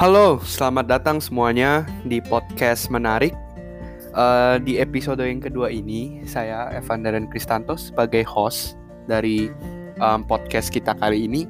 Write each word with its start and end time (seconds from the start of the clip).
Halo, 0.00 0.40
selamat 0.40 0.88
datang 0.88 1.20
semuanya 1.20 1.84
di 2.08 2.24
podcast 2.24 2.88
menarik. 2.88 3.36
Uh, 4.16 4.56
di 4.64 4.80
episode 4.80 5.20
yang 5.20 5.44
kedua 5.44 5.68
ini, 5.68 6.24
saya 6.24 6.72
Evan 6.72 7.04
dan 7.04 7.28
Kristanto 7.28 7.76
sebagai 7.76 8.24
host 8.24 8.80
dari 9.04 9.52
um, 10.00 10.24
podcast 10.24 10.72
kita 10.72 10.96
kali 10.96 11.28
ini 11.28 11.44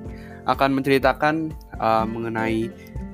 akan 0.50 0.82
menceritakan 0.82 1.54
uh, 1.78 2.02
mengenai 2.02 2.66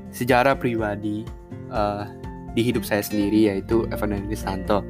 sejarah 0.09 0.57
pribadi 0.57 1.29
uh, 1.69 2.09
di 2.57 2.65
hidup 2.65 2.89
saya 2.89 3.05
sendiri 3.05 3.53
yaitu 3.53 3.85
Evan 3.93 4.17
dan 4.17 4.25
Kristanto. 4.33 4.81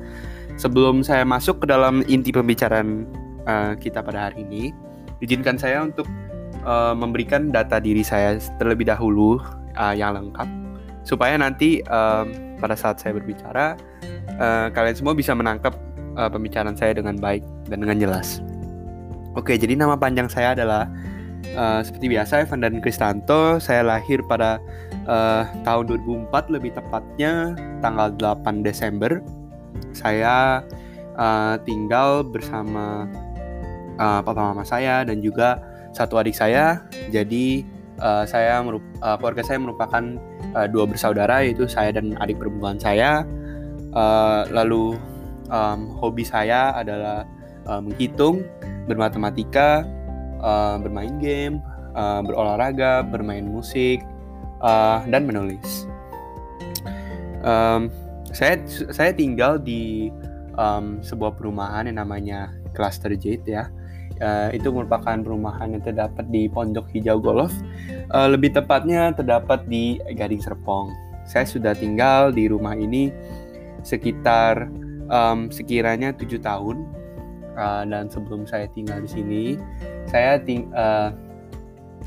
Sebelum 0.62 1.02
saya 1.02 1.27
masuk 1.27 1.66
ke 1.66 1.74
dalam 1.74 2.06
inti 2.06 2.30
pembicaraan 2.30 3.02
uh, 3.51 3.74
kita 3.74 3.98
pada 3.98 4.30
hari 4.30 4.47
ini, 4.47 4.70
izinkan 5.19 5.59
saya 5.59 5.83
untuk 5.83 6.06
uh, 6.62 6.95
memberikan 6.95 7.51
data 7.51 7.83
diri 7.83 8.06
saya 8.06 8.38
terlebih 8.62 8.87
dahulu 8.87 9.42
uh, 9.77 9.95
yang 9.95 10.16
lengkap 10.16 10.48
supaya 11.07 11.39
nanti 11.39 11.80
um, 11.87 12.59
pada 12.59 12.75
saat 12.75 12.98
saya 12.98 13.15
berbicara 13.15 13.79
uh, 14.43 14.66
kalian 14.75 14.97
semua 14.99 15.15
bisa 15.15 15.33
menangkap 15.33 15.77
uh, 16.19 16.27
pembicaraan 16.27 16.75
saya 16.75 16.97
dengan 16.97 17.15
baik 17.16 17.45
dan 17.71 17.85
dengan 17.85 17.97
jelas. 18.01 18.43
Oke, 19.37 19.55
jadi 19.61 19.77
nama 19.77 20.01
panjang 20.01 20.33
saya 20.33 20.57
adalah 20.57 20.89
uh, 21.55 21.85
seperti 21.85 22.09
biasa 22.09 22.49
Evan 22.49 22.65
dan 22.65 22.80
Kristanto. 22.80 23.61
Saya 23.61 23.85
lahir 23.85 24.25
pada 24.25 24.57
uh, 25.05 25.45
tahun 25.62 25.93
2004 26.33 26.57
lebih 26.57 26.73
tepatnya 26.73 27.52
tanggal 27.85 28.11
8 28.16 28.65
Desember. 28.65 29.21
Saya 29.93 30.65
uh, 31.21 31.55
tinggal 31.69 32.24
bersama 32.24 33.05
uh, 34.01 34.21
papa 34.24 34.41
mama 34.41 34.65
saya 34.65 35.05
dan 35.05 35.21
juga 35.21 35.61
satu 35.93 36.16
adik 36.16 36.37
saya. 36.37 36.80
Jadi 37.13 37.76
uh, 38.00 38.24
saya 38.28 38.60
uh, 38.60 39.16
keluarga 39.20 39.42
saya 39.45 39.59
merupakan 39.60 40.04
uh, 40.57 40.66
dua 40.68 40.84
bersaudara 40.88 41.45
yaitu 41.45 41.68
saya 41.68 41.93
dan 41.95 42.16
adik 42.21 42.40
perempuan 42.40 42.76
saya. 42.80 43.24
Uh, 43.96 44.45
lalu 44.52 45.01
um, 45.48 45.88
hobi 45.96 46.24
saya 46.24 46.76
adalah 46.76 47.24
uh, 47.65 47.80
menghitung, 47.80 48.45
bermatematika, 48.84 49.84
uh, 50.40 50.76
bermain 50.80 51.16
game, 51.18 51.65
uh, 51.96 52.21
berolahraga, 52.21 53.01
bermain 53.06 53.45
musik, 53.48 54.04
uh, 54.60 55.01
dan 55.09 55.24
menulis. 55.24 55.88
Um, 57.46 57.88
saya 58.34 58.60
saya 58.68 59.15
tinggal 59.15 59.56
di 59.56 60.12
um, 60.59 61.01
sebuah 61.01 61.38
perumahan 61.38 61.88
yang 61.88 62.02
namanya 62.02 62.52
Cluster 62.76 63.15
Jade 63.16 63.46
ya 63.46 63.65
Uh, 64.16 64.48
itu 64.56 64.72
merupakan 64.72 65.12
perumahan 65.20 65.76
yang 65.76 65.84
terdapat 65.84 66.25
di 66.32 66.48
Pondok 66.48 66.88
Hijau 66.88 67.20
Golf. 67.20 67.53
Uh, 68.09 68.32
lebih 68.32 68.56
tepatnya 68.56 69.12
terdapat 69.12 69.69
di 69.69 70.00
Gading 70.00 70.41
Serpong. 70.41 70.88
Saya 71.28 71.44
sudah 71.44 71.76
tinggal 71.76 72.32
di 72.32 72.48
rumah 72.48 72.72
ini 72.72 73.12
sekitar 73.84 74.72
um, 75.12 75.53
sekiranya 75.53 76.16
tujuh 76.16 76.41
tahun. 76.41 76.88
Uh, 77.56 77.84
dan 77.88 78.09
sebelum 78.09 78.44
saya 78.44 78.69
tinggal 78.72 79.00
di 79.00 79.09
sini, 79.09 79.44
saya 80.09 80.37
ting 80.41 80.69
uh, 80.76 81.12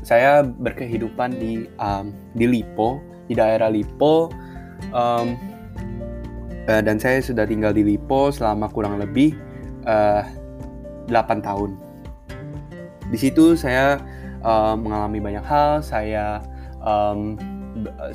saya 0.02 0.46
berkehidupan 0.46 1.38
di 1.38 1.66
um, 1.78 2.10
di 2.34 2.46
Lipo, 2.46 2.98
di 3.30 3.38
daerah 3.38 3.70
Lipo. 3.70 4.30
Um, 4.90 5.38
dan 6.66 7.02
saya 7.02 7.18
sudah 7.18 7.46
tinggal 7.50 7.74
di 7.74 7.82
Lipo 7.82 8.30
selama 8.30 8.70
kurang 8.70 9.02
lebih 9.02 9.34
uh, 9.90 10.22
8 11.10 11.42
tahun 11.42 11.89
di 13.10 13.18
situ 13.18 13.58
saya 13.58 13.98
uh, 14.46 14.74
mengalami 14.78 15.18
banyak 15.18 15.44
hal. 15.44 15.82
Saya 15.82 16.40
um, 16.82 17.36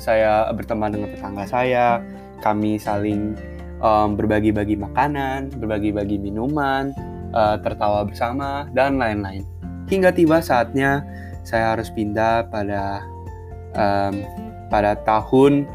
saya 0.00 0.48
berteman 0.52 0.92
dengan 0.92 1.12
tetangga 1.12 1.44
saya. 1.48 2.00
Kami 2.40 2.76
saling 2.76 3.36
um, 3.80 4.16
berbagi-bagi 4.16 4.76
makanan 4.76 5.52
berbagi-bagi 5.56 6.20
minuman 6.20 6.92
uh, 7.32 7.56
tertawa 7.60 8.04
bersama 8.04 8.68
dan 8.72 9.00
lain-lain. 9.00 9.44
Hingga 9.86 10.12
tiba 10.12 10.42
saatnya 10.42 11.04
saya 11.46 11.76
harus 11.76 11.92
pindah 11.94 12.48
pada 12.50 13.04
um, 13.76 14.24
pada 14.68 14.98
tahun 15.06 15.68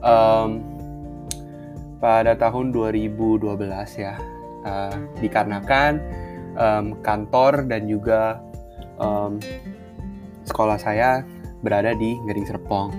um, 0.00 0.50
pada 2.02 2.34
tahun 2.34 2.74
2012 2.74 3.42
ya. 3.98 4.16
Uh, 4.62 4.94
dikarenakan 5.18 5.98
um, 6.54 6.94
kantor 7.02 7.66
dan 7.66 7.90
juga 7.90 8.38
um, 9.02 9.42
sekolah 10.46 10.78
saya 10.78 11.26
berada 11.66 11.92
di 11.98 12.14
Gading 12.30 12.46
Serpong. 12.46 12.94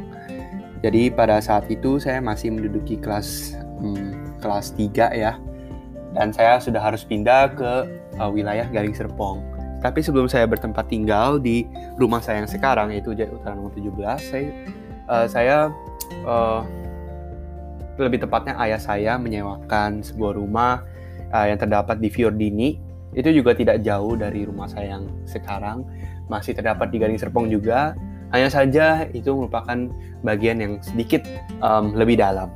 Jadi 0.84 1.08
pada 1.08 1.40
saat 1.40 1.72
itu 1.72 1.96
saya 1.96 2.20
masih 2.20 2.52
menduduki 2.52 3.00
kelas 3.00 3.56
um, 3.80 4.36
kelas 4.44 4.76
3 4.76 5.16
ya. 5.16 5.40
Dan 6.14 6.30
saya 6.30 6.62
sudah 6.62 6.84
harus 6.84 7.02
pindah 7.08 7.56
ke 7.56 7.72
uh, 8.20 8.30
wilayah 8.30 8.68
Gading 8.68 8.94
Serpong. 8.94 9.40
Tapi 9.80 10.00
sebelum 10.00 10.32
saya 10.32 10.48
bertempat 10.48 10.88
tinggal 10.88 11.40
di 11.40 11.68
rumah 12.00 12.24
saya 12.24 12.44
yang 12.44 12.52
sekarang 12.52 12.96
yaitu 12.96 13.12
Jaya 13.16 13.32
Utara 13.36 13.56
nomor 13.56 13.76
17, 13.76 13.92
saya 14.20 14.48
uh, 15.12 15.28
saya 15.28 15.58
uh, 16.24 16.64
lebih 18.00 18.24
tepatnya 18.24 18.56
ayah 18.64 18.80
saya 18.80 19.20
menyewakan 19.20 20.00
sebuah 20.00 20.40
rumah 20.40 20.88
uh, 21.36 21.46
yang 21.46 21.60
terdapat 21.60 22.00
di 22.00 22.08
Fiordini 22.08 22.93
itu 23.14 23.30
juga 23.30 23.54
tidak 23.54 23.82
jauh 23.86 24.14
dari 24.18 24.46
rumah 24.46 24.70
saya 24.70 24.98
yang 24.98 25.06
sekarang. 25.26 25.86
Masih 26.28 26.58
terdapat 26.58 26.90
di 26.90 26.98
Gading 27.02 27.20
Serpong 27.22 27.48
juga. 27.50 27.94
Hanya 28.34 28.50
saja 28.50 29.06
itu 29.14 29.30
merupakan 29.30 29.90
bagian 30.26 30.58
yang 30.58 30.74
sedikit 30.82 31.22
um, 31.62 31.94
lebih 31.94 32.18
dalam. 32.18 32.50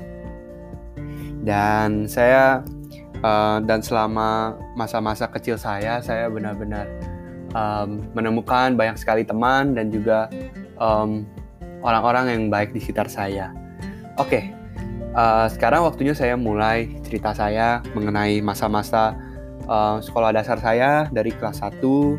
Dan 1.46 2.09
saya 2.09 2.66
uh, 3.22 3.62
dan 3.62 3.79
selama 3.85 4.57
masa-masa 4.73 5.29
kecil 5.29 5.56
saya 5.56 6.01
saya 6.01 6.28
benar-benar 6.34 6.90
um, 7.53 8.03
menemukan 8.17 8.73
banyak 8.73 8.97
sekali 8.97 9.22
teman 9.22 9.78
dan 9.78 9.94
juga 9.94 10.29
orang 10.78 11.25
orang-orang 11.81 12.25
yang 12.34 12.44
baik 12.50 12.73
di 12.73 12.81
sekitar 12.81 13.09
saya. 13.09 13.53
Oke 14.17 14.41
okay, 14.41 14.44
uh, 15.13 15.46
sekarang 15.50 15.85
waktunya 15.85 16.13
saya 16.13 16.34
mulai 16.38 16.90
cerita 17.06 17.34
saya 17.34 17.81
mengenai 17.94 18.41
masa-masa 18.41 19.13
uh, 19.67 20.00
sekolah 20.01 20.33
dasar 20.33 20.57
saya 20.57 21.05
dari 21.11 21.31
kelas 21.31 21.61
1 21.61 21.83
uh, 21.83 22.16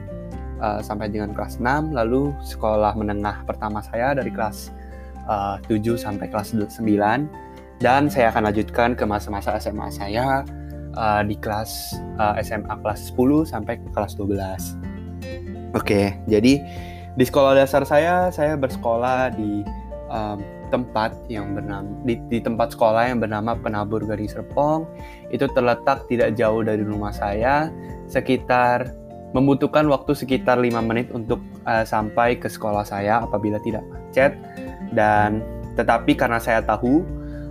eh, 0.58 0.80
sampai 0.84 1.08
dengan 1.10 1.32
kelas 1.32 1.58
6 1.58 1.96
lalu 1.96 2.30
sekolah 2.44 2.94
menengah 2.94 3.42
pertama 3.48 3.82
saya 3.82 4.14
dari 4.14 4.30
kelas 4.30 4.70
uh, 5.26 5.56
7 5.66 5.98
sampai 5.98 6.28
kelas 6.28 6.54
9 6.54 6.78
dan 7.78 8.02
saya 8.10 8.30
akan 8.34 8.50
lanjutkan 8.50 8.94
ke 8.98 9.04
masa-masa 9.06 9.56
SMA 9.58 9.88
saya 9.90 10.42
uh, 10.98 11.22
di 11.22 11.34
kelas 11.38 11.98
uh, 12.18 12.34
SMA 12.42 12.74
kelas 12.84 13.14
10 13.14 13.48
sampai 13.48 13.78
ke 13.78 13.88
kelas 13.94 14.18
12. 14.18 15.76
Oke, 15.76 16.16
jadi 16.26 16.52
di 17.14 17.24
sekolah 17.26 17.54
dasar 17.54 17.84
saya 17.86 18.32
saya 18.34 18.56
bersekolah 18.58 19.30
di 19.36 19.62
um, 20.10 20.40
tempat 20.68 21.12
yang 21.32 21.56
bernama 21.56 21.88
di, 22.04 22.20
di 22.28 22.38
tempat 22.38 22.76
sekolah 22.76 23.10
yang 23.10 23.18
bernama 23.18 23.56
Penabur 23.58 24.04
Gading 24.04 24.30
Serpong. 24.30 24.84
Itu 25.32 25.48
terletak 25.52 26.06
tidak 26.08 26.36
jauh 26.36 26.62
dari 26.64 26.84
rumah 26.84 27.10
saya 27.12 27.72
sekitar 28.08 28.92
membutuhkan 29.36 29.84
waktu 29.92 30.16
sekitar 30.16 30.56
lima 30.56 30.80
menit 30.80 31.12
untuk 31.12 31.40
uh, 31.68 31.84
sampai 31.84 32.40
ke 32.40 32.48
sekolah 32.48 32.84
saya 32.84 33.24
apabila 33.24 33.60
tidak 33.60 33.84
macet. 33.92 34.32
Dan 34.92 35.44
tetapi 35.76 36.16
karena 36.16 36.40
saya 36.40 36.64
tahu 36.64 37.04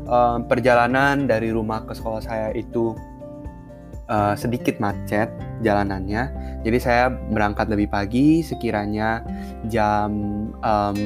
uh, 0.09 0.41
perjalanan 0.49 1.29
dari 1.29 1.53
rumah 1.53 1.85
ke 1.85 1.93
sekolah 1.93 2.21
saya 2.25 2.49
itu 2.57 2.97
uh, 4.09 4.33
sedikit 4.33 4.81
macet 4.81 5.29
jalanannya. 5.61 6.33
Jadi 6.65 6.77
saya 6.81 7.13
berangkat 7.13 7.69
lebih 7.69 7.87
pagi 7.93 8.41
sekiranya 8.41 9.23
jam 9.69 10.11
um, 10.65 10.97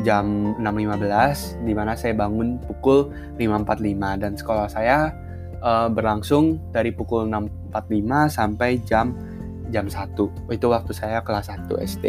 jam 0.00 0.56
6.15 0.56 1.68
di 1.68 1.72
mana 1.76 1.92
saya 1.92 2.16
bangun 2.16 2.56
pukul 2.64 3.12
5.45 3.36 4.22
dan 4.24 4.32
sekolah 4.32 4.66
saya 4.72 5.12
uh, 5.60 5.88
berlangsung 5.92 6.56
dari 6.72 6.90
pukul 6.90 7.28
6.45 7.28 8.32
sampai 8.32 8.80
jam 8.88 9.12
jam 9.68 9.88
1. 9.88 10.16
Itu 10.52 10.66
waktu 10.72 10.92
saya 10.92 11.20
kelas 11.20 11.52
1 11.52 11.68
SD. 11.84 12.06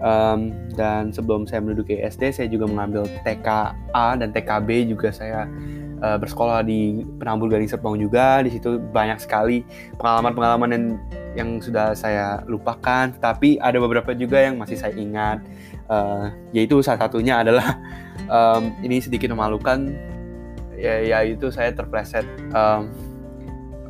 Um, 0.00 0.56
dan 0.80 1.12
sebelum 1.12 1.44
saya 1.44 1.60
menduduki 1.60 2.00
SD 2.00 2.32
saya 2.32 2.48
juga 2.48 2.64
mengambil 2.64 3.04
TKA 3.20 4.16
dan 4.16 4.32
TKB 4.32 4.88
juga 4.88 5.12
saya 5.12 5.44
uh, 6.00 6.16
bersekolah 6.16 6.64
di 6.64 7.04
Penambur 7.20 7.52
Gading 7.52 7.68
Serpong 7.68 8.00
juga. 8.00 8.40
Di 8.40 8.50
situ 8.50 8.80
banyak 8.80 9.20
sekali 9.20 9.62
pengalaman-pengalaman 10.00 10.70
yang 10.72 10.86
yang 11.30 11.50
sudah 11.62 11.94
saya 11.94 12.42
lupakan, 12.50 13.14
tapi 13.22 13.54
ada 13.62 13.78
beberapa 13.78 14.10
juga 14.16 14.42
yang 14.42 14.58
masih 14.58 14.74
saya 14.74 14.96
ingat 14.98 15.38
uh, 15.90 16.30
yaitu 16.54 16.78
salah 16.80 17.10
satunya 17.10 17.42
adalah 17.42 17.76
um, 18.36 18.72
ini 18.80 19.02
sedikit 19.02 19.34
memalukan. 19.34 19.90
Ya 20.80 20.96
yaitu 21.04 21.52
saya 21.52 21.76
terpleset 21.76 22.24
um, 22.56 22.88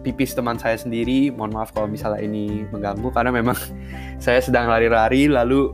pipis 0.03 0.35
teman 0.35 0.59
saya 0.59 0.75
sendiri. 0.75 1.31
Mohon 1.31 1.63
maaf 1.63 1.71
kalau 1.71 1.87
misalnya 1.87 2.25
ini 2.25 2.67
mengganggu 2.73 3.09
karena 3.13 3.31
memang 3.31 3.55
saya 4.25 4.43
sedang 4.43 4.67
lari-lari 4.67 5.31
lalu 5.31 5.71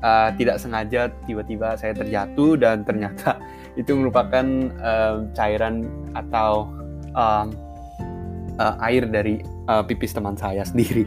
uh, 0.00 0.30
tidak 0.40 0.56
sengaja 0.56 1.10
tiba-tiba 1.28 1.76
saya 1.76 1.92
terjatuh 1.92 2.56
dan 2.56 2.86
ternyata 2.86 3.36
itu 3.80 3.92
merupakan 3.92 4.46
uh, 4.80 5.26
cairan 5.36 5.84
atau 6.16 6.70
um, 7.12 7.52
uh, 8.56 8.74
air 8.88 9.04
dari 9.04 9.40
uh, 9.68 9.84
pipis 9.84 10.12
teman 10.16 10.38
saya 10.38 10.64
sendiri. 10.64 11.04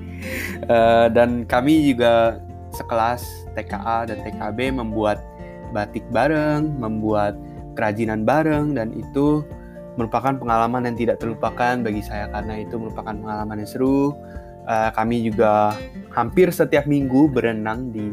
Uh, 0.70 1.10
dan 1.10 1.50
kami 1.50 1.94
juga 1.94 2.44
sekelas 2.75 3.48
TKA 3.56 4.12
dan 4.12 4.19
TKB 4.22 4.75
membuat 4.75 5.24
batik 5.72 6.04
bareng, 6.12 6.75
membuat 6.77 7.39
kerajinan 7.75 8.24
bareng 8.24 8.75
dan 8.75 8.95
itu 8.95 9.44
merupakan 9.95 10.36
pengalaman 10.36 10.92
yang 10.92 10.95
tidak 11.00 11.18
terlupakan 11.24 11.80
bagi 11.80 12.04
saya 12.04 12.27
karena 12.31 12.63
itu 12.63 12.75
merupakan 12.75 13.16
pengalaman 13.16 13.63
yang 13.63 13.69
seru. 13.69 14.16
Uh, 14.66 14.89
kami 14.98 15.22
juga 15.22 15.77
hampir 16.10 16.50
setiap 16.50 16.89
minggu 16.89 17.30
berenang 17.30 17.94
di 17.94 18.10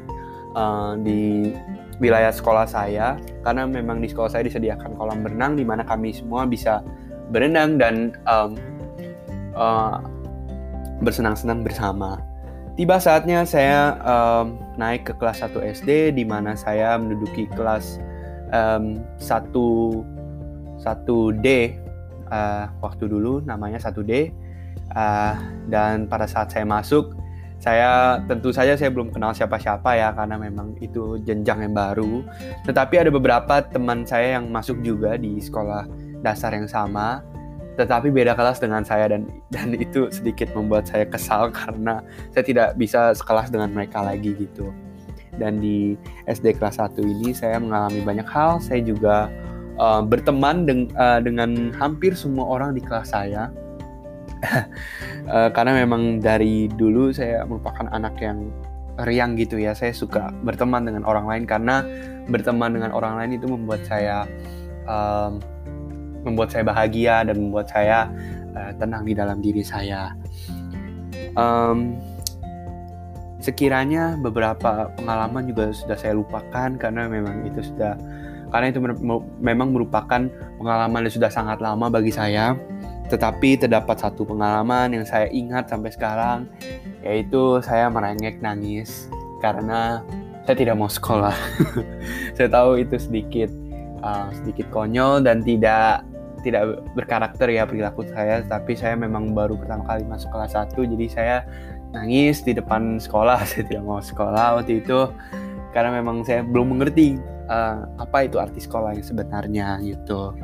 uh, 0.53 1.01
di 1.01 1.49
wilayah 1.97 2.29
sekolah 2.29 2.69
saya 2.69 3.17
karena 3.41 3.65
memang 3.65 4.05
di 4.05 4.11
sekolah 4.13 4.29
saya 4.29 4.45
disediakan 4.45 4.93
kolam 5.01 5.25
berenang 5.25 5.57
di 5.57 5.65
mana 5.65 5.81
kami 5.81 6.13
semua 6.13 6.45
bisa 6.45 6.85
berenang 7.33 7.81
dan 7.81 8.13
um, 8.29 8.59
uh, 9.57 9.97
bersenang-senang 11.01 11.65
bersama. 11.65 12.21
Tiba 12.73 12.97
saatnya 12.97 13.45
saya 13.45 14.01
um, 14.01 14.57
naik 14.81 15.05
ke 15.05 15.13
kelas 15.21 15.45
1 15.45 15.53
SD 15.77 16.17
di 16.17 16.25
mana 16.25 16.57
saya 16.57 16.97
menduduki 16.97 17.45
kelas 17.53 18.01
um, 18.49 18.97
1 19.21 20.81
1D 20.83 21.47
uh, 22.33 22.65
waktu 22.81 23.05
dulu 23.13 23.45
namanya 23.45 23.77
1D 23.77 24.33
uh, 24.97 25.37
dan 25.69 26.09
pada 26.09 26.25
saat 26.25 26.49
saya 26.49 26.65
masuk 26.65 27.13
saya 27.63 28.19
tentu 28.27 28.51
saja 28.51 28.75
saya 28.75 28.91
belum 28.91 29.15
kenal 29.15 29.31
siapa-siapa 29.31 29.95
ya 29.95 30.11
karena 30.17 30.35
memang 30.35 30.75
itu 30.83 31.23
jenjang 31.23 31.63
yang 31.63 31.75
baru. 31.79 32.27
Tetapi 32.67 33.07
ada 33.07 33.11
beberapa 33.15 33.63
teman 33.63 34.03
saya 34.03 34.35
yang 34.35 34.51
masuk 34.51 34.83
juga 34.83 35.15
di 35.15 35.39
sekolah 35.39 35.87
dasar 36.27 36.59
yang 36.59 36.67
sama 36.67 37.23
tetapi 37.77 38.13
beda 38.13 38.37
kelas 38.37 38.61
dengan 38.61 38.85
saya 38.85 39.09
dan 39.09 39.25
dan 39.49 39.73
itu 39.73 40.13
sedikit 40.13 40.53
membuat 40.53 40.85
saya 40.85 41.09
kesal 41.09 41.49
karena 41.59 42.05
saya 42.33 42.45
tidak 42.45 42.69
bisa 42.77 43.17
sekelas 43.17 43.49
dengan 43.49 43.73
mereka 43.73 44.05
lagi 44.05 44.37
gitu. 44.37 44.73
Dan 45.41 45.65
di 45.65 45.97
SD 46.29 46.61
kelas 46.61 46.77
1 46.77 47.01
ini 47.01 47.33
saya 47.33 47.57
mengalami 47.57 48.05
banyak 48.05 48.29
hal. 48.29 48.61
Saya 48.61 48.85
juga 48.85 49.33
uh, 49.81 50.05
berteman 50.05 50.69
deng 50.69 50.93
uh, 51.01 51.25
dengan 51.25 51.73
hampir 51.81 52.13
semua 52.13 52.45
orang 52.53 52.77
di 52.77 52.85
kelas 52.85 53.17
saya. 53.17 53.49
Uh, 55.25 55.49
karena 55.57 55.73
memang 55.87 56.21
dari 56.21 56.69
dulu 56.69 57.17
saya 57.17 57.49
merupakan 57.49 57.89
anak 57.97 58.13
yang 58.21 58.53
riang 59.09 59.33
gitu 59.41 59.57
ya. 59.57 59.73
Saya 59.73 59.97
suka 59.97 60.29
berteman 60.45 60.85
dengan 60.85 61.09
orang 61.09 61.25
lain 61.25 61.45
karena 61.49 61.81
berteman 62.29 62.77
dengan 62.77 62.93
orang 62.93 63.17
lain 63.17 63.41
itu 63.41 63.49
membuat 63.49 63.89
saya 63.89 64.29
um, 64.85 65.41
membuat 66.23 66.55
saya 66.55 66.65
bahagia 66.67 67.27
dan 67.27 67.37
membuat 67.39 67.71
saya 67.71 68.11
uh, 68.55 68.73
tenang 68.79 69.07
di 69.07 69.15
dalam 69.15 69.39
diri 69.43 69.63
saya 69.63 70.15
um, 71.37 71.99
sekiranya 73.43 74.15
beberapa 74.23 74.91
pengalaman 74.99 75.51
juga 75.51 75.75
sudah 75.75 75.99
saya 75.99 76.15
lupakan 76.15 76.79
karena 76.79 77.11
memang 77.11 77.43
itu 77.47 77.61
sudah 77.63 77.99
karena 78.53 78.69
itu 78.69 78.79
memang 79.41 79.73
merupakan 79.73 80.29
pengalaman 80.61 81.09
yang 81.09 81.15
sudah 81.15 81.33
sangat 81.33 81.59
lama 81.59 81.89
bagi 81.89 82.13
saya 82.15 82.55
tetapi 83.13 83.61
terdapat 83.61 84.01
satu 84.01 84.25
pengalaman 84.25 84.97
yang 84.97 85.05
saya 85.05 85.29
ingat 85.29 85.69
sampai 85.69 85.93
sekarang, 85.93 86.49
yaitu 87.05 87.61
saya 87.61 87.93
merengek 87.93 88.41
nangis 88.41 89.13
karena 89.45 90.01
saya 90.49 90.57
tidak 90.57 90.81
mau 90.81 90.89
sekolah. 90.89 91.37
saya 92.37 92.49
tahu 92.49 92.81
itu 92.81 92.97
sedikit 92.97 93.53
uh, 94.01 94.33
sedikit 94.33 94.73
konyol 94.73 95.21
dan 95.21 95.45
tidak 95.45 96.09
tidak 96.43 96.83
berkarakter 96.99 97.49
ya 97.49 97.65
perilaku 97.65 98.05
saya, 98.11 98.43
tapi 98.45 98.75
saya 98.75 98.99
memang 98.99 99.33
baru 99.33 99.55
pertama 99.57 99.87
kali 99.87 100.03
masuk 100.05 100.29
kelas 100.35 100.59
1 100.59 100.75
jadi 100.75 101.07
saya 101.09 101.37
nangis 101.95 102.43
di 102.43 102.53
depan 102.57 102.99
sekolah. 102.99 103.45
Saya 103.49 103.69
tidak 103.69 103.85
mau 103.85 104.01
sekolah 104.01 104.61
waktu 104.61 104.83
itu 104.83 105.09
karena 105.73 105.89
memang 106.03 106.21
saya 106.21 106.45
belum 106.45 106.77
mengerti 106.77 107.17
uh, 107.49 107.89
apa 107.97 108.29
itu 108.29 108.37
arti 108.37 108.61
sekolah 108.61 108.97
yang 108.97 109.05
sebenarnya 109.05 109.69
gitu. 109.85 110.37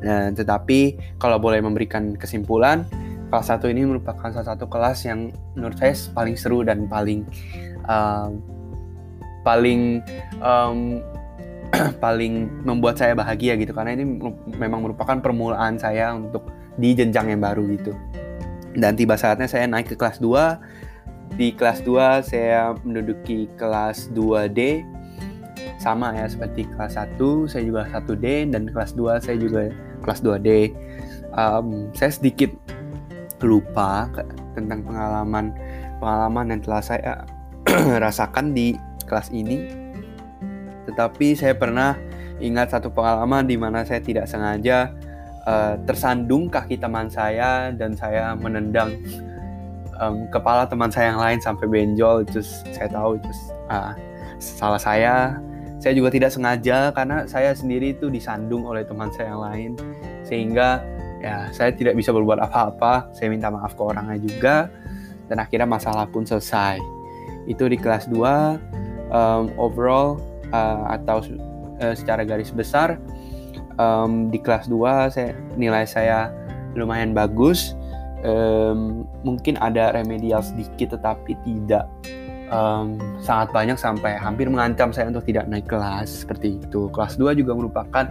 Dan 0.00 0.36
tetapi 0.36 0.96
kalau 1.16 1.40
boleh 1.40 1.60
memberikan 1.64 2.16
kesimpulan, 2.20 2.84
kelas 3.32 3.48
satu 3.48 3.66
ini 3.72 3.88
merupakan 3.88 4.28
salah 4.28 4.52
satu 4.52 4.68
kelas 4.68 5.08
yang 5.08 5.32
menurut 5.56 5.76
saya 5.80 5.96
paling 6.12 6.36
seru 6.36 6.60
dan 6.62 6.84
paling 6.84 7.24
um, 7.88 8.44
paling 9.40 10.04
um, 10.44 11.00
paling 12.04 12.64
membuat 12.64 13.00
saya 13.00 13.12
bahagia 13.12 13.56
gitu 13.60 13.72
karena 13.72 13.96
ini 13.96 14.04
memang 14.56 14.84
merupakan 14.84 15.18
permulaan 15.20 15.76
saya 15.76 16.12
untuk 16.16 16.48
di 16.76 16.92
jenjang 16.92 17.32
yang 17.36 17.40
baru 17.40 17.64
gitu. 17.72 17.92
Dan 18.76 18.92
tiba 18.92 19.16
saatnya 19.16 19.48
saya 19.48 19.64
naik 19.64 19.92
ke 19.92 19.96
kelas 19.96 20.20
2. 20.20 21.36
Di 21.36 21.52
kelas 21.52 21.82
2 21.84 22.22
saya 22.22 22.76
menduduki 22.84 23.48
kelas 23.56 24.12
2D 24.12 24.84
sama 25.76 26.10
ya 26.16 26.26
seperti 26.26 26.66
kelas 26.74 26.96
1 26.96 27.20
saya 27.46 27.62
juga 27.62 27.82
1D 27.92 28.50
dan 28.50 28.66
kelas 28.70 28.96
2 28.96 29.22
saya 29.22 29.36
juga 29.36 29.70
kelas 30.02 30.20
2D 30.24 30.72
um, 31.36 31.92
saya 31.92 32.10
sedikit 32.10 32.50
lupa 33.44 34.08
tentang 34.56 34.82
pengalaman 34.82 35.52
pengalaman 36.00 36.56
yang 36.56 36.60
telah 36.64 36.82
saya 36.82 37.12
rasakan 38.04 38.56
di 38.56 38.74
kelas 39.06 39.30
ini 39.30 39.85
tetapi 40.86 41.34
saya 41.34 41.52
pernah 41.52 41.98
ingat 42.38 42.72
satu 42.72 42.92
pengalaman 42.92 43.44
di 43.48 43.56
mana 43.58 43.82
saya 43.82 43.98
tidak 43.98 44.30
sengaja 44.30 44.92
uh, 45.46 45.74
tersandung 45.88 46.50
kaki 46.50 46.76
teman 46.76 47.08
saya 47.08 47.72
dan 47.72 47.96
saya 47.96 48.36
menendang 48.36 48.92
um, 50.00 50.28
kepala 50.28 50.68
teman 50.68 50.92
saya 50.92 51.14
yang 51.14 51.20
lain 51.22 51.38
sampai 51.40 51.66
benjol. 51.66 52.26
Itu 52.26 52.42
saya 52.44 52.88
tahu 52.90 53.16
itu 53.16 53.30
uh, 53.72 53.92
salah 54.38 54.80
saya. 54.80 55.38
Saya 55.76 55.92
juga 55.92 56.08
tidak 56.08 56.32
sengaja 56.32 56.90
karena 56.90 57.28
saya 57.28 57.52
sendiri 57.52 57.94
itu 57.94 58.08
disandung 58.08 58.64
oleh 58.66 58.82
teman 58.82 59.12
saya 59.12 59.32
yang 59.32 59.42
lain. 59.44 59.70
Sehingga 60.26 60.82
ya 61.22 61.48
saya 61.54 61.70
tidak 61.72 61.94
bisa 61.96 62.10
berbuat 62.10 62.42
apa-apa. 62.42 63.12
Saya 63.16 63.30
minta 63.32 63.48
maaf 63.52 63.76
ke 63.76 63.82
orangnya 63.82 64.18
juga. 64.20 64.56
Dan 65.26 65.42
akhirnya 65.42 65.66
masalah 65.66 66.06
pun 66.06 66.22
selesai. 66.22 66.78
Itu 67.46 67.70
di 67.70 67.78
kelas 67.78 68.10
2 68.10 69.10
um, 69.10 69.50
overall 69.58 70.18
uh, 70.50 70.92
atau 70.92 71.22
uh, 71.80 71.94
secara 71.94 72.22
garis 72.22 72.52
besar 72.52 73.00
um, 73.80 74.28
di 74.28 74.38
kelas 74.42 74.68
2 74.68 75.14
saya 75.14 75.30
nilai 75.54 75.84
saya 75.88 76.30
lumayan 76.76 77.16
bagus 77.16 77.72
um, 78.26 79.08
mungkin 79.24 79.56
ada 79.58 79.94
remedial 79.96 80.44
sedikit 80.44 80.98
tetapi 80.98 81.38
tidak 81.46 81.88
um, 82.50 82.98
sangat 83.22 83.50
banyak 83.50 83.78
sampai 83.78 84.14
hampir 84.18 84.46
mengancam 84.46 84.90
saya 84.94 85.10
untuk 85.10 85.26
tidak 85.26 85.46
naik 85.50 85.66
kelas 85.66 86.26
seperti 86.26 86.60
itu. 86.60 86.88
Kelas 86.90 87.18
2 87.18 87.34
juga 87.38 87.52
merupakan 87.56 88.04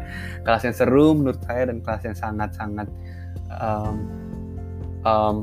kelas 0.43 0.61
yang 0.65 0.75
seru 0.75 1.15
menurut 1.15 1.39
saya 1.45 1.69
dan 1.69 1.79
kelas 1.79 2.01
yang 2.03 2.17
sangat-sangat 2.17 2.87
um, 3.59 3.95
um, 5.05 5.35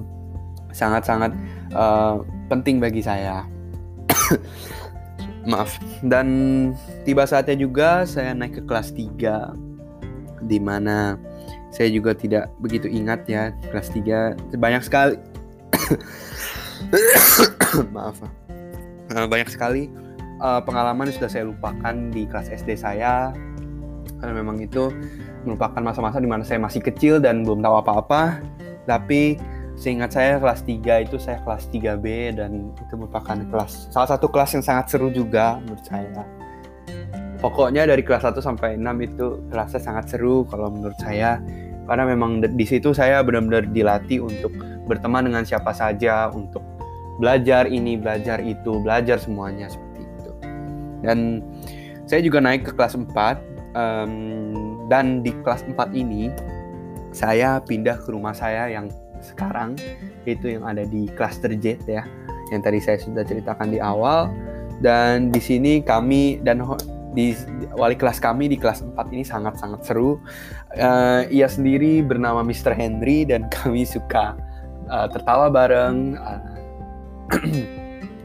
sangat-sangat 0.72 1.32
uh, 1.76 2.20
penting 2.48 2.80
bagi 2.80 3.04
saya. 3.04 3.44
Maaf. 5.46 5.78
Dan 6.06 6.26
tiba 7.02 7.26
saatnya 7.26 7.58
juga 7.58 8.06
saya 8.06 8.34
naik 8.34 8.58
ke 8.58 8.62
kelas 8.66 8.94
3 8.94 9.54
di 10.42 10.58
mana 10.58 11.16
saya 11.70 11.88
juga 11.88 12.12
tidak 12.12 12.50
begitu 12.58 12.90
ingat 12.90 13.22
ya 13.30 13.54
kelas 13.70 13.94
3 13.94 14.58
banyak 14.58 14.82
sekali 14.82 15.14
maaf 17.94 18.18
uh, 19.14 19.26
banyak 19.30 19.46
sekali 19.46 19.86
uh, 20.42 20.60
pengalaman 20.66 21.08
yang 21.08 21.16
sudah 21.16 21.30
saya 21.30 21.44
lupakan 21.46 21.94
di 22.10 22.26
kelas 22.26 22.50
SD 22.50 22.74
saya. 22.74 23.30
Karena 24.18 24.34
memang 24.34 24.58
itu 24.58 24.90
merupakan 25.46 25.82
masa-masa 25.82 26.18
di 26.18 26.30
mana 26.30 26.42
saya 26.42 26.58
masih 26.58 26.82
kecil 26.82 27.22
dan 27.22 27.46
belum 27.46 27.62
tahu 27.62 27.74
apa-apa. 27.78 28.42
Tapi 28.86 29.38
seingat 29.82 30.14
saya 30.14 30.38
kelas 30.38 30.62
3 30.62 31.10
itu 31.10 31.18
saya 31.18 31.42
kelas 31.42 31.66
3B 31.74 32.38
dan 32.38 32.70
itu 32.70 32.94
merupakan 32.94 33.34
kelas 33.34 33.90
salah 33.90 34.14
satu 34.14 34.30
kelas 34.30 34.54
yang 34.54 34.62
sangat 34.62 34.94
seru 34.94 35.10
juga 35.10 35.58
menurut 35.58 35.82
saya. 35.82 36.22
Pokoknya 37.42 37.90
dari 37.90 38.06
kelas 38.06 38.22
1 38.22 38.38
sampai 38.38 38.78
6 38.78 38.86
itu 39.02 39.42
kelasnya 39.50 39.82
sangat 39.82 40.14
seru 40.14 40.46
kalau 40.46 40.70
menurut 40.70 40.94
saya. 41.02 41.42
Karena 41.90 42.06
memang 42.06 42.38
di 42.38 42.62
situ 42.62 42.94
saya 42.94 43.26
benar-benar 43.26 43.66
dilatih 43.74 44.22
untuk 44.22 44.54
berteman 44.86 45.26
dengan 45.26 45.42
siapa 45.42 45.74
saja 45.74 46.30
untuk 46.30 46.62
belajar 47.18 47.66
ini, 47.66 47.98
belajar 47.98 48.38
itu, 48.38 48.78
belajar 48.78 49.18
semuanya 49.18 49.66
seperti 49.66 50.06
itu. 50.06 50.30
Dan 51.02 51.42
saya 52.06 52.22
juga 52.22 52.38
naik 52.38 52.70
ke 52.70 52.72
kelas 52.78 52.94
4 52.94 53.10
um, 53.74 54.14
dan 54.86 55.26
di 55.26 55.34
kelas 55.42 55.66
4 55.66 55.74
ini 55.98 56.30
saya 57.10 57.58
pindah 57.58 57.98
ke 57.98 58.14
rumah 58.14 58.32
saya 58.32 58.70
yang 58.70 58.86
sekarang 59.22 59.78
itu 60.26 60.58
yang 60.58 60.66
ada 60.66 60.82
di 60.82 61.06
Cluster 61.14 61.54
Jet 61.54 61.80
ya 61.86 62.02
yang 62.52 62.60
tadi 62.60 62.82
saya 62.82 63.00
sudah 63.00 63.24
ceritakan 63.24 63.72
di 63.72 63.80
awal 63.80 64.28
Dan 64.82 65.30
di 65.30 65.38
sini 65.38 65.78
kami 65.78 66.42
dan 66.42 66.58
di 67.14 67.36
wali 67.76 67.94
kelas 67.94 68.18
kami 68.18 68.50
di 68.50 68.58
kelas 68.58 68.82
4 68.82 69.14
ini 69.14 69.22
sangat-sangat 69.22 69.80
seru. 69.86 70.18
Uh, 70.74 71.22
ia 71.30 71.46
sendiri 71.46 72.02
bernama 72.02 72.42
Mr. 72.42 72.74
Henry 72.74 73.22
dan 73.22 73.46
kami 73.54 73.86
suka 73.86 74.34
uh, 74.90 75.06
tertawa 75.06 75.52
bareng, 75.52 76.18
uh, 76.18 76.40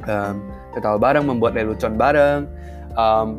um, 0.10 0.36
tertawa 0.74 0.98
bareng, 0.98 1.30
membuat 1.30 1.54
lelucon 1.54 1.94
bareng, 1.94 2.50
um, 2.98 3.38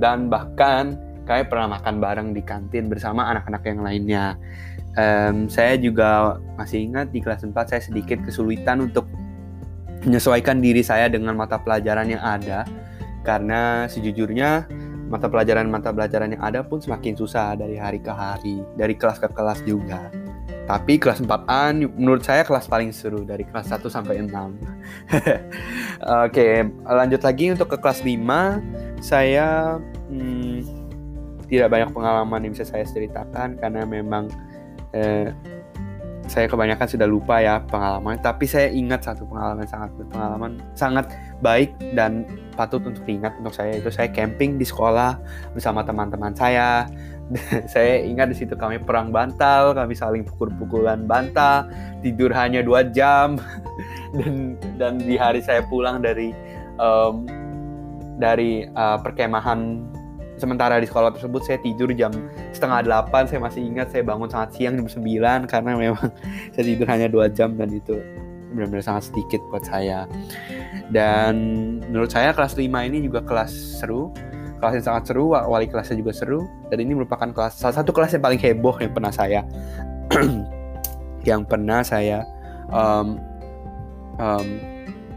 dan 0.00 0.32
bahkan 0.32 0.96
kami 1.28 1.44
pernah 1.52 1.76
makan 1.76 2.00
bareng 2.00 2.28
di 2.32 2.40
kantin 2.40 2.88
bersama 2.88 3.28
anak-anak 3.28 3.62
yang 3.66 3.80
lainnya. 3.84 4.40
Um, 4.94 5.50
saya 5.50 5.74
juga 5.74 6.38
masih 6.54 6.86
ingat 6.86 7.10
di 7.10 7.18
kelas 7.18 7.42
4 7.42 7.50
saya 7.66 7.82
sedikit 7.82 8.22
kesulitan 8.22 8.78
untuk 8.86 9.10
menyesuaikan 10.06 10.62
diri 10.62 10.86
saya 10.86 11.10
dengan 11.10 11.34
mata 11.34 11.58
pelajaran 11.58 12.06
yang 12.14 12.22
ada 12.22 12.62
karena 13.26 13.90
sejujurnya 13.90 14.68
mata 15.08 15.26
pelajaran-mata 15.26 15.90
pelajaran 15.90 16.36
yang 16.36 16.42
ada 16.44 16.60
pun 16.62 16.78
semakin 16.78 17.16
susah 17.16 17.56
dari 17.56 17.74
hari 17.74 17.98
ke 17.98 18.12
hari, 18.12 18.62
dari 18.78 18.94
kelas 18.94 19.18
ke 19.18 19.28
kelas 19.32 19.64
juga. 19.66 20.12
Tapi 20.64 20.96
kelas 20.96 21.20
4A 21.20 21.76
menurut 21.92 22.24
saya 22.24 22.40
kelas 22.40 22.72
paling 22.72 22.88
seru 22.88 23.20
dari 23.20 23.44
kelas 23.44 23.68
1 23.68 23.84
sampai 23.84 24.24
6. 24.24 24.32
Oke, 26.24 26.64
lanjut 26.88 27.20
lagi 27.20 27.52
untuk 27.52 27.68
ke 27.68 27.76
kelas 27.76 28.00
5. 28.00 29.04
Saya 29.04 29.76
hmm, 30.08 30.64
tidak 31.52 31.68
banyak 31.68 31.90
pengalaman 31.92 32.48
yang 32.48 32.52
bisa 32.56 32.64
saya 32.64 32.88
ceritakan 32.88 33.60
karena 33.60 33.84
memang 33.84 34.32
eh, 34.94 35.28
saya 36.24 36.48
kebanyakan 36.48 36.88
sudah 36.88 37.04
lupa 37.04 37.36
ya 37.36 37.60
pengalaman 37.68 38.16
tapi 38.16 38.48
saya 38.48 38.72
ingat 38.72 39.04
satu 39.04 39.28
pengalaman 39.28 39.68
sangat 39.68 39.92
berpengalaman 40.00 40.56
sangat 40.72 41.06
baik 41.44 41.76
dan 41.92 42.24
patut 42.56 42.80
untuk 42.80 43.04
diingat 43.04 43.36
untuk 43.36 43.52
saya 43.52 43.76
itu 43.76 43.92
saya 43.92 44.08
camping 44.08 44.56
di 44.56 44.64
sekolah 44.64 45.18
bersama 45.52 45.84
teman-teman 45.84 46.32
saya. 46.32 46.88
Saya 47.72 48.04
ingat 48.04 48.28
di 48.28 48.36
situ 48.36 48.52
kami 48.52 48.84
perang 48.84 49.08
bantal 49.08 49.72
kami 49.72 49.96
saling 49.96 50.28
pukul-pukulan 50.28 51.08
bantal 51.08 51.64
tidur 52.04 52.28
hanya 52.36 52.60
dua 52.60 52.84
jam. 52.84 53.40
Dan 54.14 54.60
dan 54.78 55.00
di 55.00 55.18
hari 55.18 55.40
saya 55.42 55.64
pulang 55.66 56.04
dari 56.04 56.36
um, 56.78 57.26
dari 58.20 58.68
uh, 58.76 59.00
perkemahan 59.00 59.82
sementara 60.38 60.82
di 60.82 60.86
sekolah 60.86 61.14
tersebut 61.14 61.42
saya 61.46 61.58
tidur 61.62 61.90
jam 61.94 62.10
setengah 62.50 62.82
delapan 62.86 63.22
saya 63.26 63.40
masih 63.42 63.62
ingat 63.62 63.94
saya 63.94 64.02
bangun 64.02 64.26
sangat 64.26 64.58
siang 64.58 64.74
jam 64.78 64.88
sembilan 64.90 65.38
karena 65.52 65.70
memang 65.78 66.10
saya 66.54 66.64
tidur 66.64 66.86
hanya 66.90 67.06
dua 67.10 67.26
jam 67.30 67.54
dan 67.54 67.70
itu 67.70 67.98
benar-benar 68.54 68.86
sangat 68.86 69.10
sedikit 69.10 69.42
buat 69.50 69.66
saya. 69.66 70.06
Dan 70.94 71.34
menurut 71.90 72.14
saya 72.14 72.30
kelas 72.30 72.54
5 72.54 72.70
ini 72.70 73.02
juga 73.02 73.18
kelas 73.26 73.50
seru 73.82 74.14
kelas 74.64 74.80
yang 74.80 74.86
sangat 74.96 75.02
seru 75.12 75.36
wali 75.36 75.68
kelasnya 75.68 76.00
juga 76.00 76.16
seru 76.16 76.40
dan 76.72 76.80
ini 76.80 76.96
merupakan 76.96 77.28
kelas 77.36 77.60
salah 77.60 77.76
satu 77.76 77.92
kelas 77.92 78.16
yang 78.16 78.24
paling 78.24 78.40
heboh 78.40 78.72
yang 78.80 78.96
pernah 78.96 79.12
saya 79.12 79.44
yang 81.28 81.44
pernah 81.44 81.84
saya 81.84 82.24
um, 82.72 83.20
um, 84.16 84.48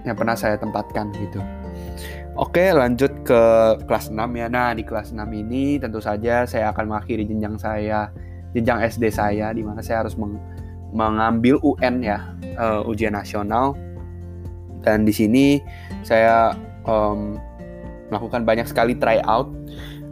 yang 0.04 0.16
pernah 0.20 0.36
saya 0.36 0.60
tempatkan 0.60 1.16
gitu 1.16 1.40
Oke, 2.38 2.70
lanjut 2.70 3.10
ke 3.26 3.42
kelas 3.90 4.14
6 4.14 4.30
ya. 4.38 4.46
Nah, 4.46 4.78
di 4.78 4.86
kelas 4.86 5.10
6 5.10 5.26
ini 5.34 5.82
tentu 5.82 5.98
saja 5.98 6.46
saya 6.46 6.70
akan 6.70 6.94
mengakhiri 6.94 7.26
jenjang 7.26 7.58
saya, 7.58 8.14
jenjang 8.54 8.78
SD 8.86 9.10
saya 9.10 9.50
di 9.58 9.66
mana 9.66 9.82
saya 9.82 10.06
harus 10.06 10.14
meng 10.14 10.38
mengambil 10.94 11.58
UN 11.66 12.06
ya, 12.06 12.30
uh, 12.62 12.86
ujian 12.86 13.18
nasional. 13.18 13.74
Dan 14.86 15.02
di 15.02 15.10
sini 15.10 15.58
saya 16.06 16.54
um, 16.86 17.42
melakukan 18.14 18.46
banyak 18.46 18.70
sekali 18.70 18.94
tryout 18.94 19.50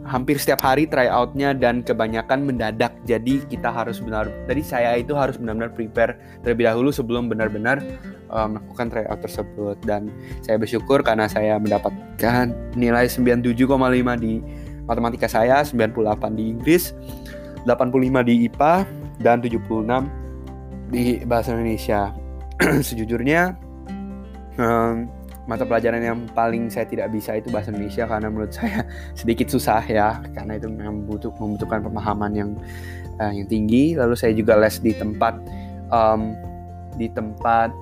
hampir 0.06 0.38
setiap 0.38 0.62
hari 0.62 0.86
tryoutnya 0.86 1.50
dan 1.50 1.82
kebanyakan 1.82 2.46
mendadak 2.46 2.94
jadi 3.04 3.42
kita 3.50 3.74
harus 3.74 3.98
benar 3.98 4.30
tadi 4.46 4.62
saya 4.62 4.94
itu 4.94 5.18
harus 5.18 5.34
benar-benar 5.34 5.74
prepare 5.74 6.14
terlebih 6.46 6.70
dahulu 6.70 6.94
sebelum 6.94 7.26
benar-benar 7.26 7.82
uh, 8.30 8.48
melakukan 8.50 8.86
tryout 8.92 9.20
tersebut. 9.22 9.76
Dan 9.84 10.10
saya 10.42 10.56
bersyukur 10.56 11.02
karena 11.02 11.26
saya 11.26 11.58
mendapatkan 11.58 12.52
nilai 12.74 13.06
97,5 13.08 13.66
di 14.20 14.42
matematika 14.86 15.26
saya 15.26 15.66
98 15.66 16.38
di 16.38 16.44
Inggris 16.54 16.94
85 17.66 18.28
di 18.30 18.34
IPA 18.46 18.74
dan 19.18 19.42
76 19.42 20.94
di 20.94 21.20
bahasa 21.26 21.52
Indonesia. 21.52 22.14
Sejujurnya 22.86 23.58
um, 24.56 25.10
mata 25.46 25.62
pelajaran 25.62 26.02
yang 26.02 26.18
paling 26.34 26.66
saya 26.70 26.86
tidak 26.86 27.10
bisa 27.14 27.38
itu 27.38 27.50
bahasa 27.50 27.70
Indonesia 27.70 28.06
karena 28.06 28.28
menurut 28.30 28.54
saya 28.54 28.86
sedikit 29.18 29.50
susah 29.50 29.82
ya 29.86 30.22
karena 30.34 30.58
itu 30.58 30.70
membutuh, 30.70 31.34
membutuhkan 31.38 31.82
pemahaman 31.82 32.32
yang 32.34 32.50
uh, 33.18 33.32
yang 33.34 33.46
tinggi. 33.50 33.98
Lalu 33.98 34.14
saya 34.14 34.34
juga 34.34 34.54
les 34.58 34.78
di 34.78 34.94
tempat 34.94 35.34
um, 35.90 36.38
di 36.96 37.10
tempat 37.12 37.74